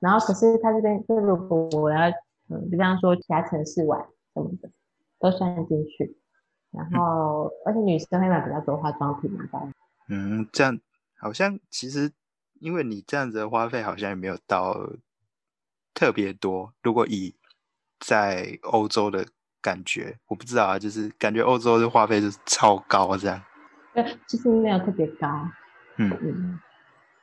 [0.00, 2.08] 然后可是他这边就如果我要，
[2.48, 4.00] 嗯，比方说其他城市玩
[4.34, 4.70] 什么的，
[5.20, 6.16] 都算进去。
[6.70, 9.72] 然后，而且女生会买比较多化妆品嘛，当然。
[10.08, 10.78] 嗯，这样
[11.18, 12.12] 好像其实
[12.60, 14.74] 因为你这样子的花费好像也没有到
[15.94, 16.72] 特别多。
[16.82, 17.34] 如果以
[18.00, 19.26] 在欧洲的
[19.62, 23.42] 感觉，我不知道啊，就是感觉欧洲的花费是超高这样。
[23.94, 25.26] 对，其实没有特别高。
[25.96, 26.60] 嗯嗯，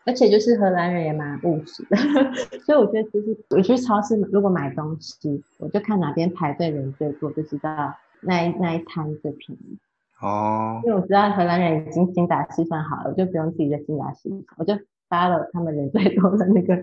[0.05, 1.97] 而且就是荷兰人也蛮务实的，
[2.63, 9.77] 所以我觉得就是我去超市如果买东西，我就看哪边排队人最多，就知道那一那一摊最便宜。
[10.21, 14.73] 哦，因为我知道荷兰人已经精打细算好了，我就不用自己再精打细算，我就
[15.09, 16.75] 发了他们人最多的那个，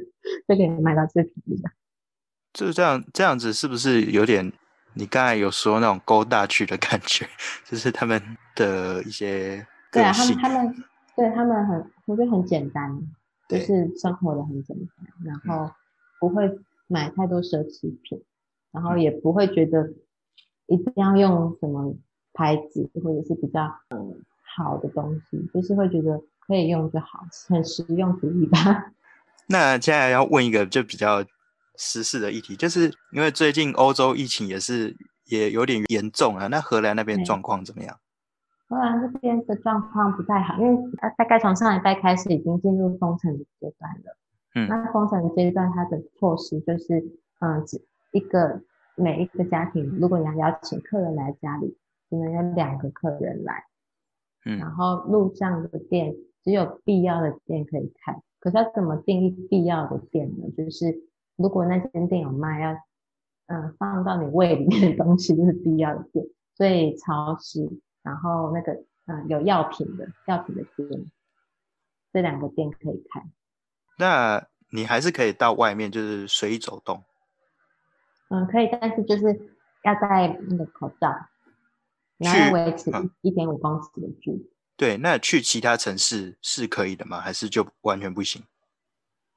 [0.49, 1.71] 就可以买到最便宜的。
[2.53, 4.53] 就是这样，这样子是不是有点？
[4.95, 7.27] 你刚才有说那种勾大去的感觉，
[7.65, 8.21] 就是他们
[8.55, 10.37] 的一些对啊，他们。
[10.43, 10.75] 他们
[11.17, 12.99] 对他们很，我觉得很简单，
[13.49, 15.73] 就是生活的很简单，然后
[16.19, 18.23] 不会买太多奢侈品，
[18.71, 19.93] 然后也不会觉得
[20.67, 21.95] 一定要用什么
[22.33, 24.25] 牌子或者是比较嗯
[24.57, 28.93] 好的东西，就是会觉得可以用就好，很实用主义吧。
[29.49, 31.23] 那接下来要问一个就比较
[31.77, 34.97] 时事的议题，就是因为最近欧洲疫情也是
[35.27, 37.99] 也有点严重啊，那荷兰那边状况怎么样？
[38.73, 44.17] 荷兰这边的状况不太好，因为它大概从上礼拜开始已经进入封城的阶段了。
[44.55, 47.05] 嗯那封城的阶段，它的措施就是，
[47.41, 48.63] 嗯，只一个
[48.97, 51.77] 每一个家庭，如果你要邀请客人来家里，
[52.09, 53.65] 只能有两个客人来，
[54.45, 58.21] 嗯然后路上的店只有必要的店可以开。
[58.41, 60.51] 可是要怎么定义必要的店呢？
[60.57, 61.03] 就是
[61.37, 62.73] 如果那间店有卖要，
[63.47, 66.27] 嗯，放到你胃里面的东西，就是必要的店。
[66.55, 67.67] 所以超市，
[68.03, 68.73] 然后那个
[69.07, 71.11] 嗯有药品的药品的店，
[72.13, 73.23] 这两个店可以开。
[73.99, 77.05] 那你还是可以到外面就是随意走动。
[78.29, 81.15] 嗯，可以，但是就是要戴那个口罩，
[82.17, 87.21] 然后维持嗯一点五公尺的距离，对，那去其他城市是可以的吗？
[87.21, 88.43] 还是就完全不行？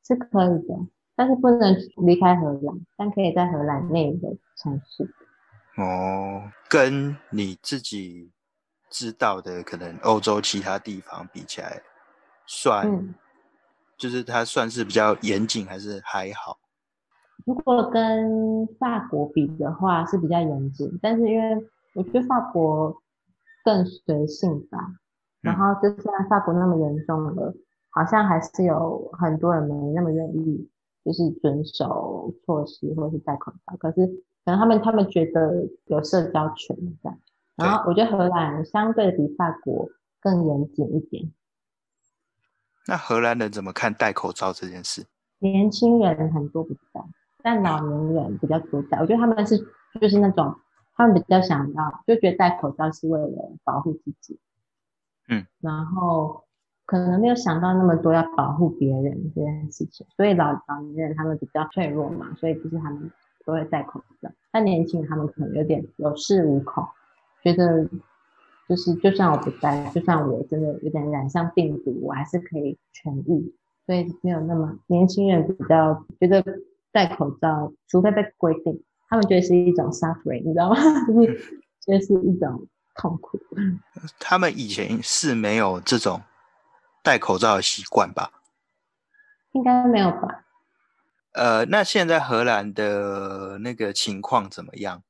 [0.08, 0.76] 是可以的，
[1.16, 1.76] 但是不能
[2.06, 5.14] 离开荷兰，但可以在荷兰内的城市。
[5.76, 8.32] 哦，跟你自己
[8.90, 11.82] 知道的可能欧洲其他地方比起来，
[12.46, 13.14] 算、嗯，
[13.98, 16.58] 就是它算是比较严谨，还是还好？
[17.46, 23.02] 如果跟法国比的话是比较严谨，但是因为我觉得法国
[23.64, 24.80] 更随性吧，
[25.42, 27.54] 然嗯后就算法国那么严重了，
[27.90, 30.70] 好像还是有很多人没那么愿意，
[31.04, 33.78] 就是遵守措施或是戴口罩。
[33.78, 34.08] 可是
[34.46, 37.12] 可能他们他们觉得有社交权在，
[37.56, 39.90] 然后我觉得荷兰相对比法国
[40.20, 41.32] 更严谨一点。
[42.88, 45.06] 那荷兰人怎么看戴口罩这件事？
[45.40, 47.02] 年轻人很多不戴，
[47.44, 49.00] 但老年人比较多戴。
[49.00, 49.58] 我觉得他们是
[50.00, 50.56] 就是那种
[50.96, 54.40] 他们比较想要，就觉得戴口罩是为了保护自己，
[55.28, 56.44] 嗯，然后
[56.86, 60.06] 可能没有想到那么多要保护别人这件事情。
[60.16, 63.12] 所以老老年人他们比较脆弱嘛，所以就是他们
[63.46, 64.30] 都会戴口罩。
[64.52, 66.88] 但年轻人他们可能有点有恃无恐，
[67.46, 67.88] 觉得
[68.68, 73.56] 就是就算我不戴，就算我真的有点染上病毒，我还是可以痊愈。
[73.86, 76.44] 所以没有那么年轻人比较觉得
[76.92, 80.76] 戴口罩，除非被规定，他们觉得是一种 suffering，你知道吗？
[81.06, 81.38] 就是
[81.86, 83.40] 觉得是一种痛苦。
[84.18, 86.24] 他们以前是没有这种
[87.04, 88.32] 戴口罩的习惯吧？
[89.52, 90.44] 应该没有吧？
[91.34, 95.04] 呃，那现在荷兰的那个情况怎么样？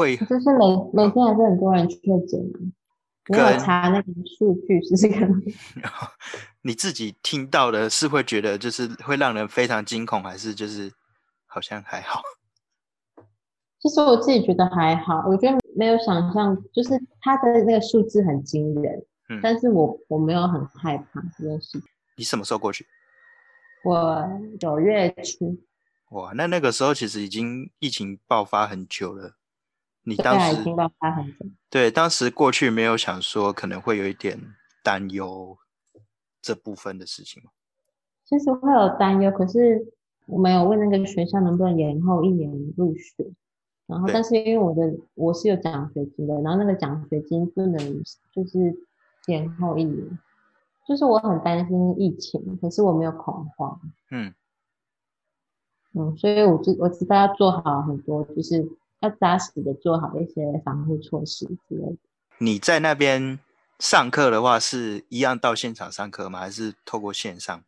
[0.00, 2.58] 会就是每每天还是很多人确诊啊。
[3.26, 5.38] 你有查那个数据是这个吗？
[6.62, 10.90] 你自己听到的是会觉得就是会让人非常惊恐，还是就是
[11.46, 12.22] 好像还好？
[13.78, 21.80] 其实我自己觉得还好，我觉得没有想象，就是它的那个数字很惊人，嗯但是我我没有很害怕这件事。
[22.16, 22.86] 你什么时候过去？
[23.84, 25.56] 我九月初，
[26.10, 29.36] 哇，那那个时候其实已经疫情爆发很久了。
[30.04, 31.46] 你当时听到他很久。
[31.68, 34.38] 对当时过去没有想说可能会有一点
[34.82, 35.56] 担忧
[36.42, 37.50] 这部分的事情吗？
[38.24, 39.92] 其实会有担忧，可是
[40.26, 43.30] 我没有问那个学校能不能延后一年入学。
[43.86, 48.72] 然后，但是因为我的我是有奖学金的，然后那个奖学金不能就是
[49.26, 50.18] 延后一年，
[50.86, 53.80] 就是我很担心疫情，可是我没有恐慌。
[54.12, 54.32] 嗯，
[55.94, 58.64] 嗯，所以我知我知道要做好很多，就是
[59.00, 61.98] 要扎实的做好一些防护措施之类的。
[62.38, 63.38] 你在那边
[63.78, 66.38] 上课的话，是一样到现场上课吗？
[66.38, 67.62] 还是透过线上？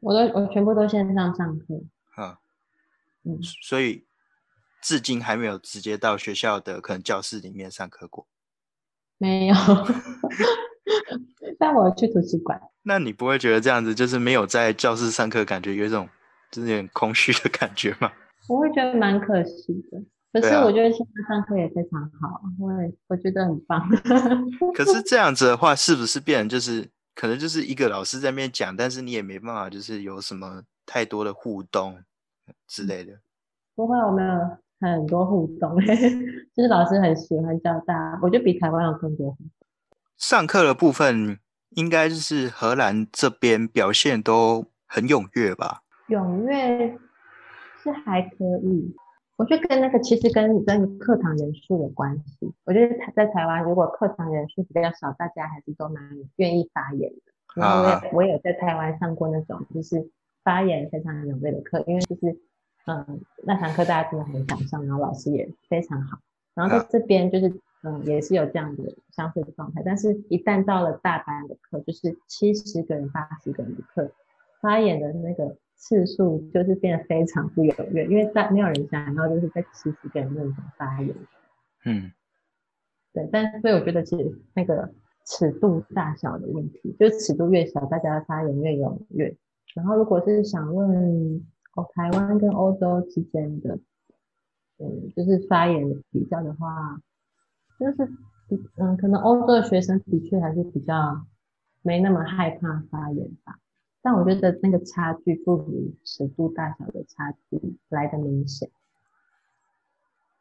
[0.00, 1.74] 我都我全部都线上上课，
[2.16, 2.36] 嗯，
[3.24, 4.04] 嗯，所以
[4.80, 8.28] 至今还没有直接到学校的可能教室里面上课过。
[9.16, 9.54] 没有，
[11.58, 12.60] 但我去图书馆。
[12.82, 16.08] 那你不会觉得这样子就是没有在教室上课，感觉有一种
[16.52, 18.12] 就是有点空虚的感觉吗？
[18.48, 20.00] 我会觉得蛮可惜的。
[20.32, 23.88] 可是我觉得线上上课也非常好，我也我觉得很棒。
[24.74, 31.98] 可是这样子的话，是不是变成就是可能就是一个老师在那边讲，但是你也没办法就是有什么太多的互动
[32.66, 33.14] 之类的？
[33.74, 34.26] 不会，我们
[34.80, 35.74] 有很多互动，
[36.54, 39.36] 就是老师很喜欢教大家，我觉得比台湾有更多。
[40.16, 41.38] 上课的部分
[41.70, 45.82] 应该就是荷兰这边表现都很踊跃吧？
[46.08, 46.98] 踊跃
[47.82, 48.94] 是还可以，
[49.38, 52.52] 我觉得跟那个其实跟跟课堂人数有关系。
[52.64, 57.32] 我觉得台在台湾，如果课堂人数比较少，大家还是都蛮愿意发言的。
[57.54, 60.10] 然后我我也有在台湾上过那种就是
[60.42, 62.36] 发言非常踊跃的课，因为就是
[62.86, 66.18] 嗯那堂课大家真的很想上，然后老师也非常好。
[66.54, 74.10] 然后在啊这边就是嗯也是有这样的相似的状态，但是一旦到了大班的课，就是七十个人、八十个人的课，
[74.60, 81.14] 发言的那个次数就是变得非常不踊跃，因为在没有人想要就是在七十个人面前发言。
[81.84, 82.12] 嗯，
[83.14, 84.92] 对，但所以我觉得其实那个
[85.24, 89.34] 尺度大小的问题，就是尺度越小，大家发言越踊跃。
[89.74, 93.78] 然后如果是想问哦台湾跟欧洲之间的，
[94.78, 97.00] 嗯，就是发言比较的话，
[97.78, 98.12] 就是
[98.76, 101.24] 嗯，可能欧洲的学生的确还是比较
[101.82, 103.58] 没那么害怕发言吧。
[104.08, 108.70] 但我觉得那个差距不如尺度大小的差距来的明显。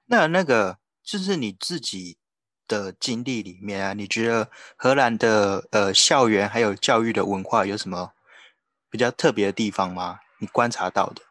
[0.05, 2.17] 那那个就是你自己
[2.65, 8.13] 的经历里面啊，你觉得荷兰的呃校园还有教育的文化有什么
[8.89, 10.21] 比较特别的地方吗？
[10.39, 11.21] 你观察到的？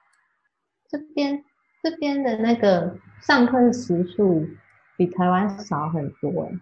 [0.90, 1.42] 这边
[1.83, 4.46] 这边的那个上课时数
[4.99, 6.61] 比台湾少很多诶，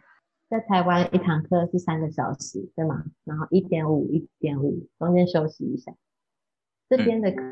[0.54, 3.04] 在台湾一堂课是三个小时，对吗？
[3.24, 5.92] 然后一点五一点五，中间休息一下。
[6.88, 7.42] 这边的课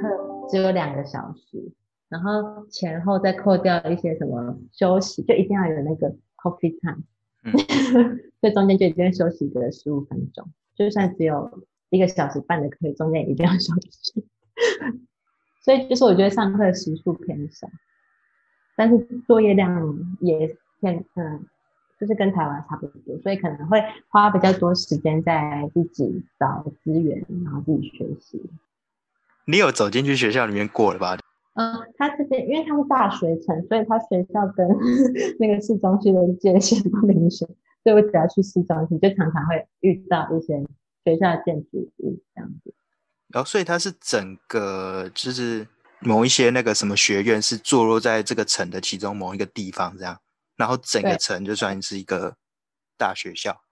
[0.48, 1.72] 只有两个小时，
[2.08, 7.02] 然后前后再扣掉一些什么休息，就一定要有那个 coffee time，
[7.42, 7.52] 嗯
[8.40, 14.24] 所以中间就一定会休息个十五分钟，就算只有一个小时半的课，中间一定要休息。
[15.64, 17.68] 所以就是我觉得上课的时数偏少，
[18.76, 21.44] 但是作业量也偏嗯，
[22.02, 28.42] 就是跟台湾差不多，所以可能会花比较多时间在自己找资源，然后自己学习。
[29.44, 31.16] 你有走进去学校里面过了吧？
[31.54, 34.66] 嗯，他这边因为他是大学城，所以他学校跟
[35.38, 37.46] 那个市中心的界限不明显，
[37.84, 40.58] 所以我只要去市中心，就常常会遇到一些
[41.04, 42.74] 学校的建筑物这样子。
[43.28, 45.64] 然后，所以它是整个就是
[46.00, 50.18] 某一些那个什么学院是坐落在这个城的其中某一个地方，这样，
[50.62, 52.36] 然后整个城就算是一个
[52.96, 53.62] 大学校。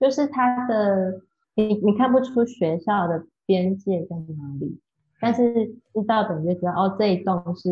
[0.00, 1.20] 就是它的，
[1.54, 4.80] 你你看不出学校的边界在哪里，
[5.20, 7.68] 但是知道的你就知道，哦，这一栋是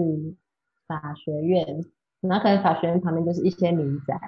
[0.87, 1.83] 法学院，
[2.21, 4.21] 然后可能法学院旁边就是一些民宅，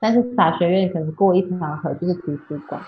[0.00, 2.80] 但是法学院可能过一条河就是图书馆，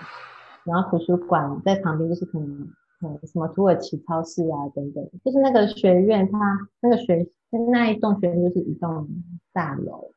[0.63, 2.69] 然后图书馆在旁边就是可能
[3.01, 6.39] 呃什么土耳其超市啊等等，就是那个学院它
[6.79, 7.27] 那个学
[7.71, 9.09] 那一栋学院就是一栋
[9.51, 10.09] 大楼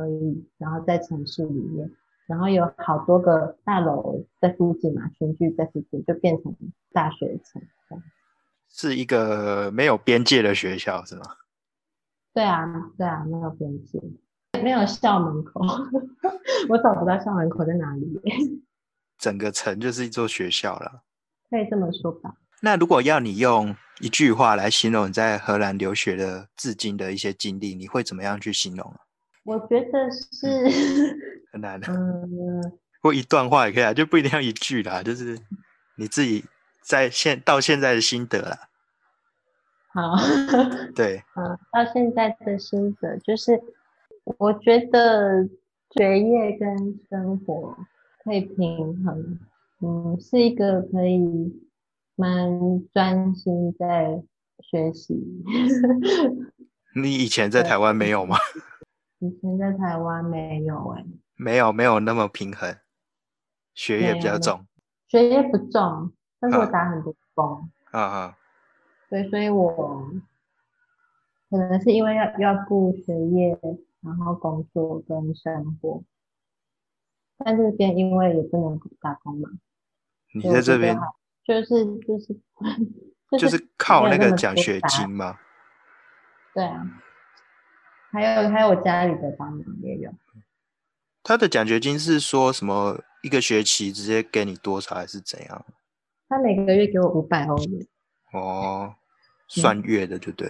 [0.00, 1.90] 而已，然后在城市里面。
[2.26, 6.54] 然后有好多个大楼在附近嘛，群聚在附近，就变成
[6.92, 8.04] 大学城这样。
[8.68, 11.22] 是一个没有边界的学校，是吗？
[12.32, 14.00] 对啊，对啊，没有边界，
[14.62, 15.60] 没有校门口，
[16.70, 18.22] 我找不到校门口在哪里，
[19.18, 21.02] 整个城就是一座学校了。
[21.50, 22.32] 可以这么说吧。
[22.62, 28.94] 那如果要你用一句话来形容你在荷兰留学的至今的一些经历，你会怎么样去形容？
[29.44, 30.46] 我觉得是
[31.52, 32.60] 很难的，嗯，
[33.02, 35.38] 或一段话也可以啊，就不一定要一句啦，就是
[35.96, 36.44] 你自己
[36.82, 38.58] 在现到现在的心得啦。
[39.92, 40.14] 好，
[40.94, 43.60] 对，嗯，到现在的心得就是，
[44.38, 45.48] 我觉得
[45.96, 47.76] 学业跟生活
[48.22, 49.38] 可以平衡，
[49.80, 51.18] 嗯，是一个可以
[52.14, 54.22] 蛮专心在
[54.60, 55.14] 学习。
[56.94, 58.36] 你以前在台湾没有吗？
[59.20, 61.04] 以前在台湾没有哎，
[61.36, 62.76] 没有没有那么平衡，
[63.74, 64.66] 学业比较重，
[65.08, 67.70] 学业不重，但是我打很多工。
[67.92, 68.38] 啊啊。
[69.08, 70.10] 对，所以我
[71.50, 73.58] 可能是因为要要顾学业，
[74.02, 76.02] 然后工作跟生活，
[77.38, 79.50] 但这边因为也不能打工嘛。
[80.32, 80.96] 你在这边
[81.44, 82.40] 就是就是
[83.36, 85.36] 就是靠那个奖学金吗？
[86.54, 86.86] 对啊，
[88.10, 90.10] 还有还有我家里的帮忙也有。
[91.22, 93.00] 他的奖学金是说什么？
[93.22, 95.64] 一个学期直接给你多少还是怎样？
[96.28, 97.86] 他每个月给我五百欧元。
[98.32, 98.94] 哦。
[99.52, 100.48] 算月的就对，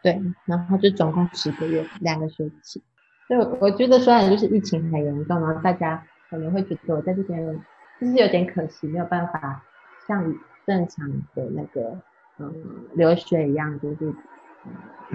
[0.00, 2.80] 对，然后就总共十个月，两个学期。
[3.28, 7.44] 就我觉得，虽然就是疫情很严重，然后大家可能会觉得我在这边
[8.00, 9.64] 就是有点可惜，没有办法
[10.06, 10.22] 像
[10.64, 12.00] 正常的那个
[12.38, 14.16] 嗯留学一样，就是嗯，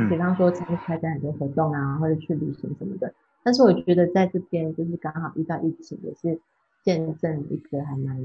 [0.10, 0.68] 比方说参
[1.02, 3.14] 加很多活动啊，或者去旅行什么的。
[3.44, 6.40] 但是我觉得在这边就是刚好遇到疫情，也是
[6.84, 8.18] 见证一个还蛮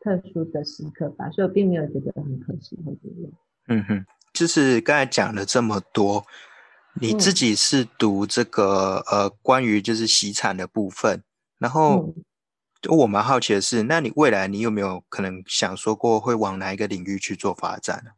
[0.00, 3.32] 特殊的时刻吧，所以我并没有觉得很可惜或怎么样。
[3.68, 6.24] 嗯哼，就是刚才讲了这么多，
[7.00, 11.22] 你自己是读这个呃关于就是洗产的部分，
[11.58, 12.14] 然后
[12.88, 18.10] 我蛮好奇的是，那你未来你有没有可能想说过会往哪一个领域去做发展呢？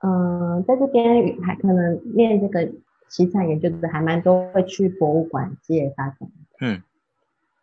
[0.00, 2.70] 嗯，在这边还可能练这个
[3.08, 6.30] 西产研究的还蛮多，会去博物馆界发展。
[6.60, 6.82] 嗯，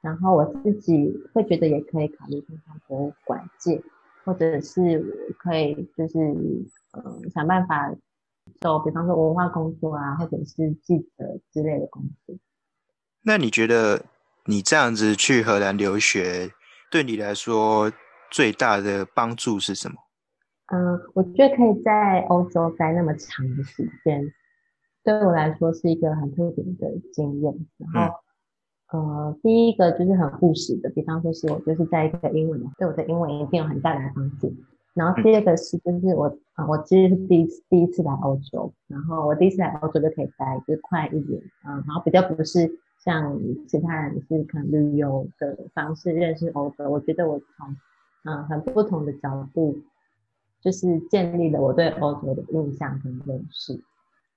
[0.02, 3.82] 然后我自己会觉得也可以考虑去看博物馆界。
[4.26, 7.94] 或者是可以，就是嗯，想办法
[8.60, 12.36] 走，比方说文化工作啊，或者是记者之类的工作。
[13.22, 14.04] 那你觉得
[14.46, 16.50] 你这样子去荷兰留学，
[16.90, 17.94] 对你来说
[18.32, 19.98] 最大的帮助是什么？
[20.68, 24.32] 嗯，我觉得可以在欧洲待那么长的时间，
[25.04, 27.54] 对我来说是一个很特别的经验。
[27.78, 28.16] 然后。
[28.92, 34.54] 呃，第一个就是很务实的，比方说是我就是在一个英文，对我的英文一定有很大的帮助。
[34.94, 43.38] 然后第二个是，就是我啊，我其实是第一次第一次来欧洲，然后我第一次来欧洲就可以待就快一点啊，然后比较不是像
[43.68, 47.76] 其他人是可能旅游的方式认识欧洲，我觉得我从
[48.24, 49.80] 嗯很不同的角度，
[50.66, 53.80] 就是建立了我对欧洲的印象跟认识，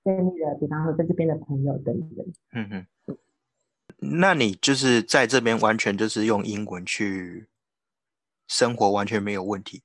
[0.04, 2.26] 建立了比方说在这边的朋友等等。
[2.52, 3.16] 嗯哼。
[4.00, 7.48] 那你就是在这边完全就是用英文去
[8.46, 9.82] 生活，完全没有问题，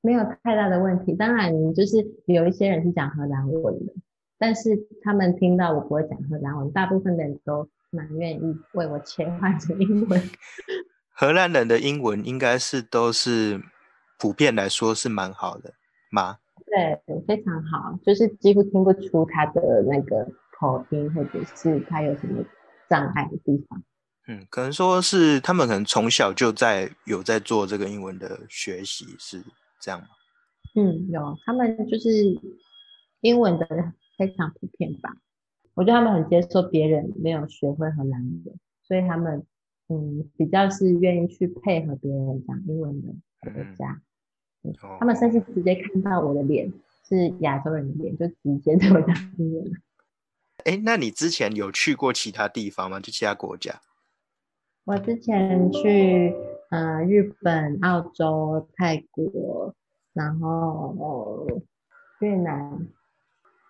[0.00, 1.14] 没有太大的问题。
[1.14, 3.94] 当然，就是有一些人是讲荷兰文的，
[4.38, 10.22] 但是他们听到我不会讲荷兰文，大部分的人都蛮愿意为我切换成英文。
[11.10, 13.60] 荷兰人的英文应该是都是
[14.18, 15.72] 普遍来说是蛮好的
[16.10, 16.38] 吗？
[16.66, 20.26] 对，非常好，就是几乎听不出他的那个
[20.58, 22.44] 口音，或者是他有什么。
[22.88, 23.82] 障碍的地方，
[24.28, 29.42] 嗯，可能说是他们可能从小就在有在做这个英文的学习，是
[29.80, 30.06] 这样吗？
[30.76, 32.08] 嗯，有，他们就是
[33.22, 33.66] 英文的
[34.16, 35.16] 非常普遍吧。
[35.74, 38.54] 我觉得他们很接受别人没有学会荷兰语，
[38.84, 39.44] 所以他们
[39.88, 43.08] 嗯比较是愿意去配合别人讲英文的
[43.52, 44.00] 国家。
[44.98, 46.72] 他们甚至直接看到我的脸
[47.08, 49.72] 是亚洲人的脸，就直接对我讲英文。
[50.64, 52.98] 哎，那你之前有去过其他地方吗？
[52.98, 53.80] 就其他国家？
[54.84, 56.34] 我之前去
[56.70, 59.74] 呃日本、澳洲、泰国，
[60.12, 61.46] 然后
[62.20, 62.86] 越南，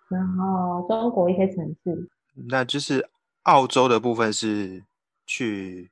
[0.09, 2.09] 然后中国一些城市。
[2.49, 3.09] 那就是
[3.43, 4.83] 澳洲的部分是
[5.25, 5.91] 去？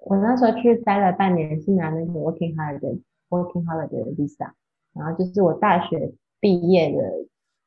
[0.00, 3.00] 我那时候去待了半年，是拿那个 working holiday
[3.34, 4.52] working holiday 的 visa，
[4.92, 7.02] 然后就是我大学毕业的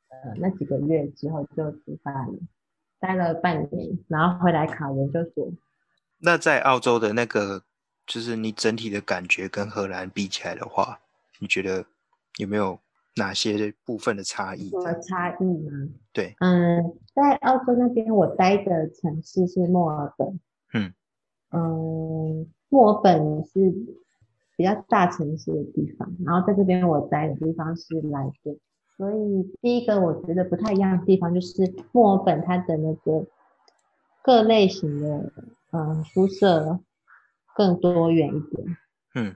[0.09, 2.33] 呃那几个月之后就出发了。
[2.99, 5.51] 待了半年，然后回来考研究所。
[6.17, 7.61] 那在澳洲的那个，
[8.07, 10.99] 就是你整体的感觉跟荷兰比起来的话，
[11.39, 11.85] 你觉得
[12.37, 12.79] 有没有
[13.17, 14.71] 哪些部分的差异？
[14.71, 15.71] 什么差异吗？
[16.11, 20.39] 对，嗯，在澳洲那边，我待的城市是墨尔本。
[20.73, 20.91] 嗯
[21.51, 23.71] 嗯，墨尔本是
[24.57, 28.57] 比较大城市的地方，然后在这边我待的地方是莱顿，
[28.97, 33.27] 所以第一个我觉得不太一样的地方就是墨尔本它的那个
[34.21, 35.31] 各类型的
[35.71, 36.79] 嗯宿舍
[37.55, 38.77] 更多元一点，
[39.15, 39.35] 嗯。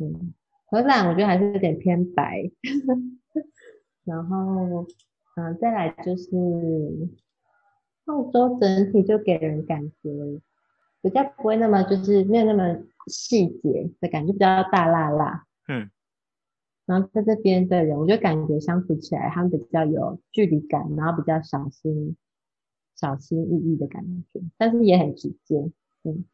[0.00, 0.32] 嗯，
[0.66, 2.48] 荷兰我觉得还是有点偏白，
[4.04, 4.86] 然后
[5.34, 6.30] 嗯再来就是
[8.04, 10.40] 澳洲整体就给人感觉
[11.00, 15.44] 比较不会那么就是没有那么细节的感觉，比较大辣辣。
[15.68, 15.90] 嗯，
[16.86, 22.16] 然后在这边的人，我就感觉相处起来，他们比较有距离感，然后比较小心、
[22.96, 25.70] 小心翼翼的感觉，但是也很直接。
[26.04, 26.24] 嗯，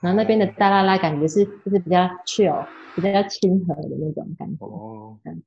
[0.00, 4.64] 然后那边的大辣辣感觉是就是比较 chill、比较亲和的那种感觉。
[4.66, 5.42] 哦嗯，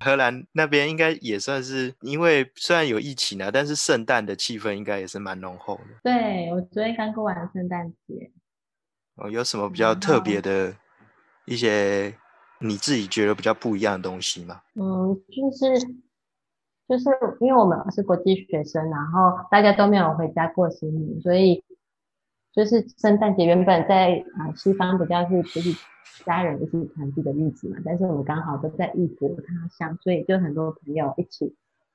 [0.00, 5.82] 荷兰那边应该也算是，因为虽然有疫情啊，但是圣诞的气氛应该也是蛮浓厚的。
[6.02, 8.30] 对我昨天刚过完圣诞节，
[9.16, 10.74] 哦，有什么比较特别的
[11.46, 12.14] 一些
[12.60, 14.60] 你自己觉得比较不一样的东西吗？
[14.74, 15.86] 嗯，就是
[16.88, 17.04] 就是
[17.40, 21.62] 因为我们是国际学生，然后大家都没有回家过新年，所以
[22.52, 25.76] 就是圣诞节原本在啊、西方比较是就是
[26.24, 31.54] 家人一起团聚的日子嘛，但是我们刚好都在异国他乡，所以就很多朋友一起，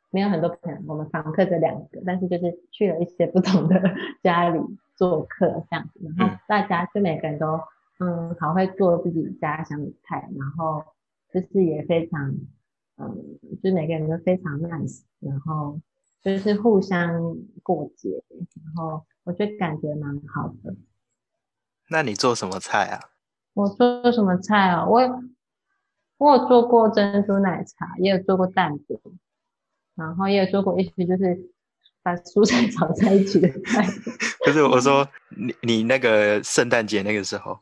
[0.10, 3.82] 没有很多朋友，我们访客这两个，但是就是去了一些不同的
[4.24, 4.60] 家里
[4.96, 7.60] 做客这样子，然后大家就每个人都
[8.00, 10.84] 嗯好会做自己家乡的菜，然后
[11.32, 12.36] 就是也非常
[12.98, 15.80] 嗯，就每个人都非常 nice，然后
[16.22, 18.24] 就是互相过节，
[18.64, 20.76] 然后我觉得感觉蛮好的。
[21.90, 23.13] 那你做什么菜啊？
[23.54, 24.88] 我做什么菜啊？
[24.88, 25.24] 我有
[26.18, 29.00] 我有做过珍珠奶茶，也有做过蛋饼，
[29.96, 31.50] 然后也有做过一些就是
[32.02, 33.86] 把蔬菜炒在一起的菜。
[34.46, 37.60] 不是我说你你那个圣诞节那个时候，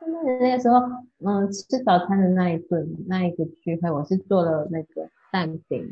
[0.00, 0.78] 圣诞节那个时候，
[1.24, 5.88] 嗯，吃早餐的那一顿那一个聚会，我是做了那个蛋饼，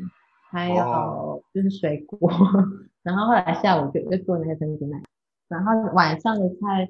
[0.51, 2.29] 还哦有就是水果，
[3.03, 5.05] 然后后来下午就又做那个珍珠奶茶，
[5.47, 6.89] 然后晚上的菜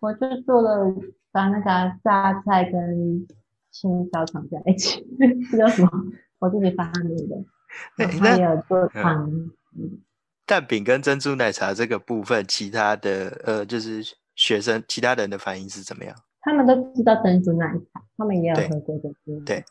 [0.00, 0.94] 我就做了
[1.38, 3.24] 把那个榨菜跟
[3.70, 5.06] 青椒炒在一起，
[5.52, 5.88] 这叫什么？
[6.40, 7.36] 我自己发明的，
[8.20, 9.30] 那也有做汤，
[9.76, 10.02] 嗯，
[10.44, 14.02] 蛋饼跟珍珠奶茶这个部分，其他的呃就是
[14.34, 16.16] 学生其他人的反应是怎么样？
[16.40, 19.64] 他们都知道珍珠奶茶，他们也有喝过珍珠奶对，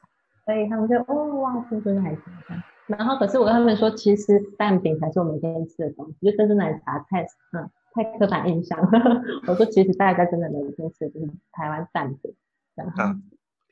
[0.46, 2.64] 所以他们就哦哇珍珠奶茶。
[2.86, 9.22] 然后可是我跟他们说，其实蛋饼才是我每天吃的东西，就珍珠奶茶太嗯太刻板印象了。
[9.48, 12.34] 我说其实大家真的每天吃的就是台湾蛋饼，
[12.76, 13.16] 然后啊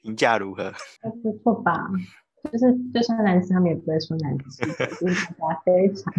[0.01, 0.73] 评价如何？
[1.01, 1.87] 还不错吧。
[2.51, 6.13] 就是就算难吃，他们也不会说难吃的， 就是大家非常。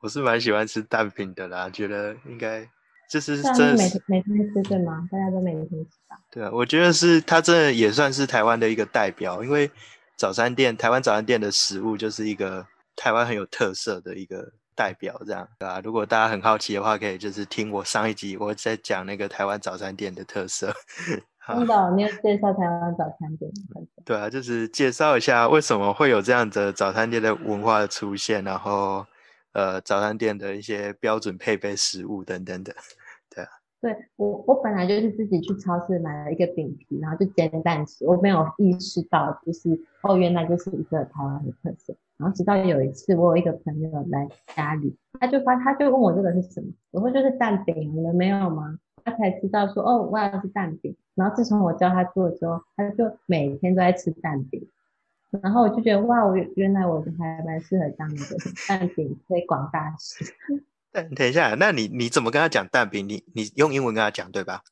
[0.00, 2.68] 我是蛮喜欢吃蛋饼的啦，觉得应该
[3.10, 5.08] 就是真的是是每天每天吃对吗？
[5.10, 6.18] 大家都每天吃吧。
[6.30, 9.70] 对啊，我觉得是它真的也算是台湾的一个代表，因为
[10.16, 15.80] 早餐店台湾早餐店的食物就是一个台湾很有特色的一个代表，这样对啊。
[15.82, 20.72] 如果大家很好奇的话，可以就是听我上一集我在讲那个台湾早餐店的特色。
[21.96, 23.50] 你有介绍台湾早餐店？
[24.04, 29.04] 对啊，就是介绍一下为什么会有这样的早餐店的文化的出现，然后
[29.52, 32.72] 呃早餐店的一些标准配备食物等等的。
[33.80, 39.70] 对我，我本来就是自己去超市买了一个饼皮，然后就煎蛋吃，我没有意识到，就是
[40.02, 41.96] 哦，原来就是一个台湾的特色。
[42.18, 48.78] 然后直到有一次，我有一个朋友来家里，他就发，他就问我这个是什么，我说就是蛋饼，你们没有吗？
[49.04, 50.94] 他才知道说哦，我要是蛋饼。
[51.14, 54.68] 然后自从我教他做之后，他就每天都在吃蛋饼。
[55.42, 60.24] 然后我就觉得哇，我原来我还蛮适合当一个蛋饼推广大使。
[60.90, 63.08] 但等一下，那你你怎么跟他讲蛋饼？
[63.08, 64.62] 你你用英文跟他讲对吧？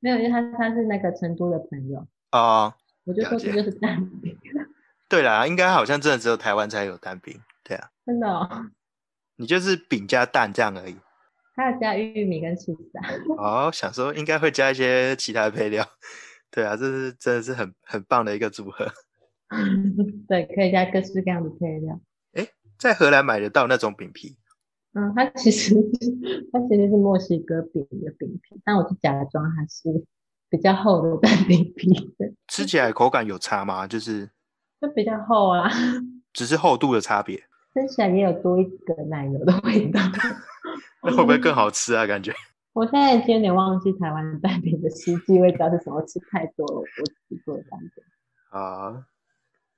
[0.00, 2.72] 没有，因为他他是那个成都的朋友，哦，
[3.04, 4.36] 我就说这就是蛋饼。
[5.08, 7.40] 对啦，应该好像真的只有台湾才有蛋饼。
[7.64, 8.66] 对啊，真的、哦，
[9.36, 10.96] 你就是饼加蛋这样而已。
[11.56, 13.08] 还有加玉米跟起司啊。
[13.38, 15.86] 哦，想说应该会加一些其他的配料。
[16.50, 18.86] 对啊，这是真的是很很棒的一个组合。
[20.28, 22.00] 对，可以加各式各样的配料。
[22.32, 22.46] 哎
[22.78, 24.36] 在荷兰买得到那种饼皮，
[24.92, 25.74] 嗯，它其实
[26.52, 30.04] 它其实是墨西哥饼的饼皮，但我就假装它是
[30.48, 32.14] 比较厚的蛋饼皮，
[32.46, 33.86] 吃起来口感有差吗？
[33.86, 34.30] 就是
[34.80, 35.68] 就比较厚啊，
[36.32, 37.36] 只是厚度的差别，
[37.74, 40.00] 吃起来也有多一个奶油的味道。
[41.02, 42.06] 那会不会更好吃啊？
[42.06, 42.32] 感觉
[42.72, 48.04] 我现在已经有点忘记台湾的蛋饼的实际味道是什么，吃太多了，我自己做的蛋饼。
[48.50, 49.04] 啊，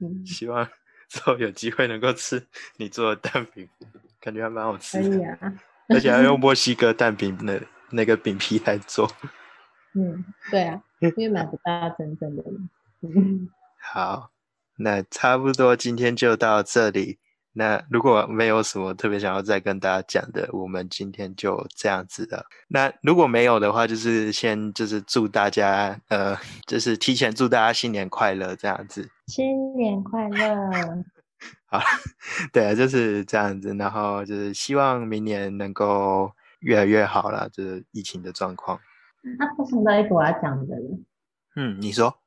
[0.00, 0.68] 嗯，希望
[1.08, 2.46] 之后有机会能够吃
[2.76, 3.68] 你做的蛋饼，
[4.20, 5.38] 感觉还蛮好吃的，可以啊。
[5.88, 9.10] 而且要用墨西哥蛋饼的那个饼皮来做。
[9.94, 12.44] 嗯，对啊，因为买不到真正的。
[13.02, 13.48] 嗯，
[13.80, 14.30] 好，
[14.82, 17.18] 那差不多今天就到这里。
[17.52, 22.44] 那如果没有什么特别想要再跟大家讲的，我们今天就这样子了。
[22.68, 26.36] 那如果没有的话，就是先就是祝大家，呃，
[26.68, 29.10] 就是提前祝大家新年快乐这样子。
[29.26, 31.04] 新年快乐！
[31.66, 31.80] 好，
[32.52, 33.74] 对啊，就是这样子。
[33.74, 38.78] 然后就是希望明年能够越来越好了，就是疫情的状况。
[39.38, 40.98] 那我想到一个我要讲的了。
[41.56, 42.19] 嗯，你说。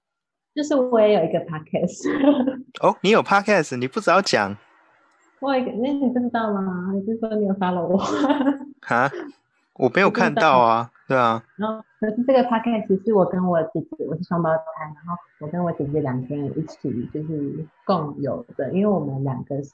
[0.56, 2.10] 就是我也有一个 podcast。
[2.82, 4.56] 哦，你有 podcast，你不早讲。
[5.39, 6.91] 我一个，那你不知道吗？
[6.93, 7.97] 你是说你有 follow 我？
[8.82, 9.10] 哈，
[9.74, 11.43] 我没有看到啊，对啊。
[11.58, 19.74] 然后可是这个 podcast 是我跟我姐姐，我是双胞胎，然后我跟我姐姐两个人一起就是共有的，因为我们两个是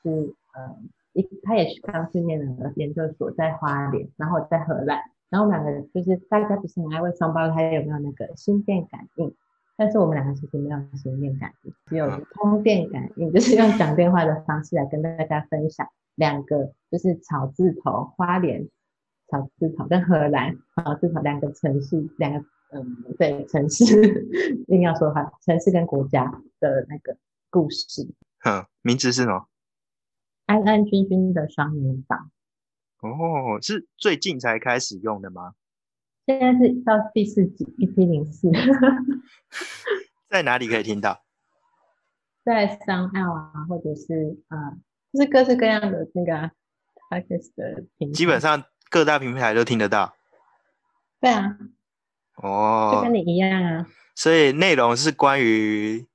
[0.54, 0.76] 呃
[1.14, 5.00] 一，他也是刚训练的研究所在花莲，然后在荷兰，
[5.30, 9.36] 然后我们两个就是大家不是很爱问双胞胎有没有那个心电感应。
[9.80, 18.68] 但是我们两个其实没有心电感应，只有通电感应，就是用讲电话的方式来跟大家分享两个，就是草字头花莲
[19.30, 22.40] 草字头跟荷兰草字头两个城市，两个
[22.74, 24.28] 嗯对城市
[24.68, 26.26] 硬要说话，城市跟国家
[26.60, 27.16] 的那个
[27.50, 28.06] 故事。
[28.42, 29.48] 哼，名字是什么？
[30.46, 32.30] 安安君君的双人房。
[33.00, 35.54] 哦，是最近才开始用的吗？
[36.30, 38.52] 现在是到第四集一 P 零四，
[40.30, 41.24] 在哪里可以听到？
[42.46, 44.78] 在商澳啊，或者是啊，
[45.12, 46.52] 就是各式各样的那个
[47.10, 50.14] podcast 的平台，基本上各大平台都听得到。
[51.20, 51.58] 对啊，
[52.36, 53.88] 哦，就跟你一样啊。
[54.14, 56.06] 所以内容是关于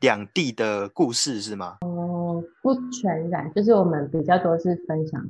[0.00, 1.78] 两地的故事是吗？
[1.80, 5.26] 哦，不全然，就是我们比较多是分享。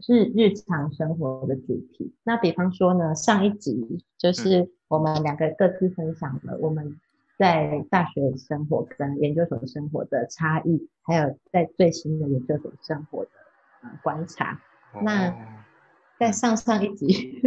[0.00, 2.14] 是日常生活的主题。
[2.22, 7.00] 那比方说呢，上一集就是我们两个各自分享了我们
[7.38, 13.30] 在大学生活跟研究所生活的差异，还有在最新的研究所生活的
[13.82, 14.60] 呃观察。
[15.02, 15.34] 那
[16.18, 17.40] 在上上一集，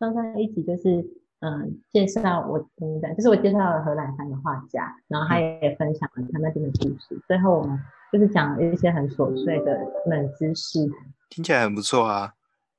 [0.00, 1.06] 上上一集就是
[1.40, 7.20] 嗯介绍我嗯就是我介绍了荷兰三个画家，然后他也分享了他那边的故事。
[7.28, 7.78] 最后我们。
[8.12, 10.88] 就是讲一些很琐碎的冷知识，
[11.28, 12.34] 听起来很不错啊！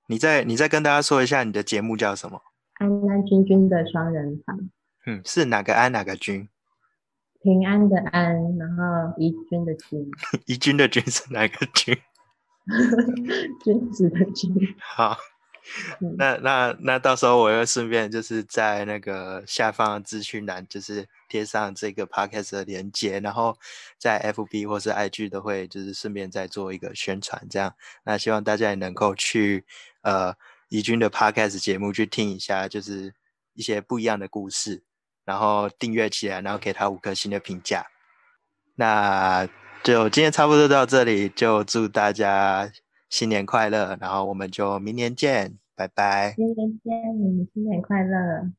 [0.07, 2.41] 你再你再跟大家说一下你的节目叫什么？
[2.75, 4.69] 安安君君的双人房。
[5.05, 6.47] 嗯，是哪个安哪个君？
[7.41, 10.09] 平安的安，然后宜君的君。
[10.47, 11.97] 宜君的君是哪个君？
[13.63, 14.53] 君子的君。
[14.79, 15.17] 好。
[16.17, 23.57] 那那那到时候我又顺便就是在那个下方资讯栏，就是贴上这个 podcast 的连接，然后
[23.97, 27.73] 在 FB 或是 IG 都会就是顺便再做一个宣传，这样。
[28.03, 29.65] 那希望大家也能够去
[30.01, 30.33] 呃
[30.69, 33.13] 怡君的 podcast 节目去听一下，就是
[33.53, 34.83] 一些不一样的故事，
[35.25, 37.85] 然后订阅起来，然后给他五颗星的评价。
[38.75, 39.47] 那
[39.83, 42.71] 就今天差不多到这里，就祝大家。
[43.09, 46.35] 新年快乐，然后我们就明年见，拜拜。
[46.37, 46.93] 明年见，
[47.53, 48.51] 新年快乐。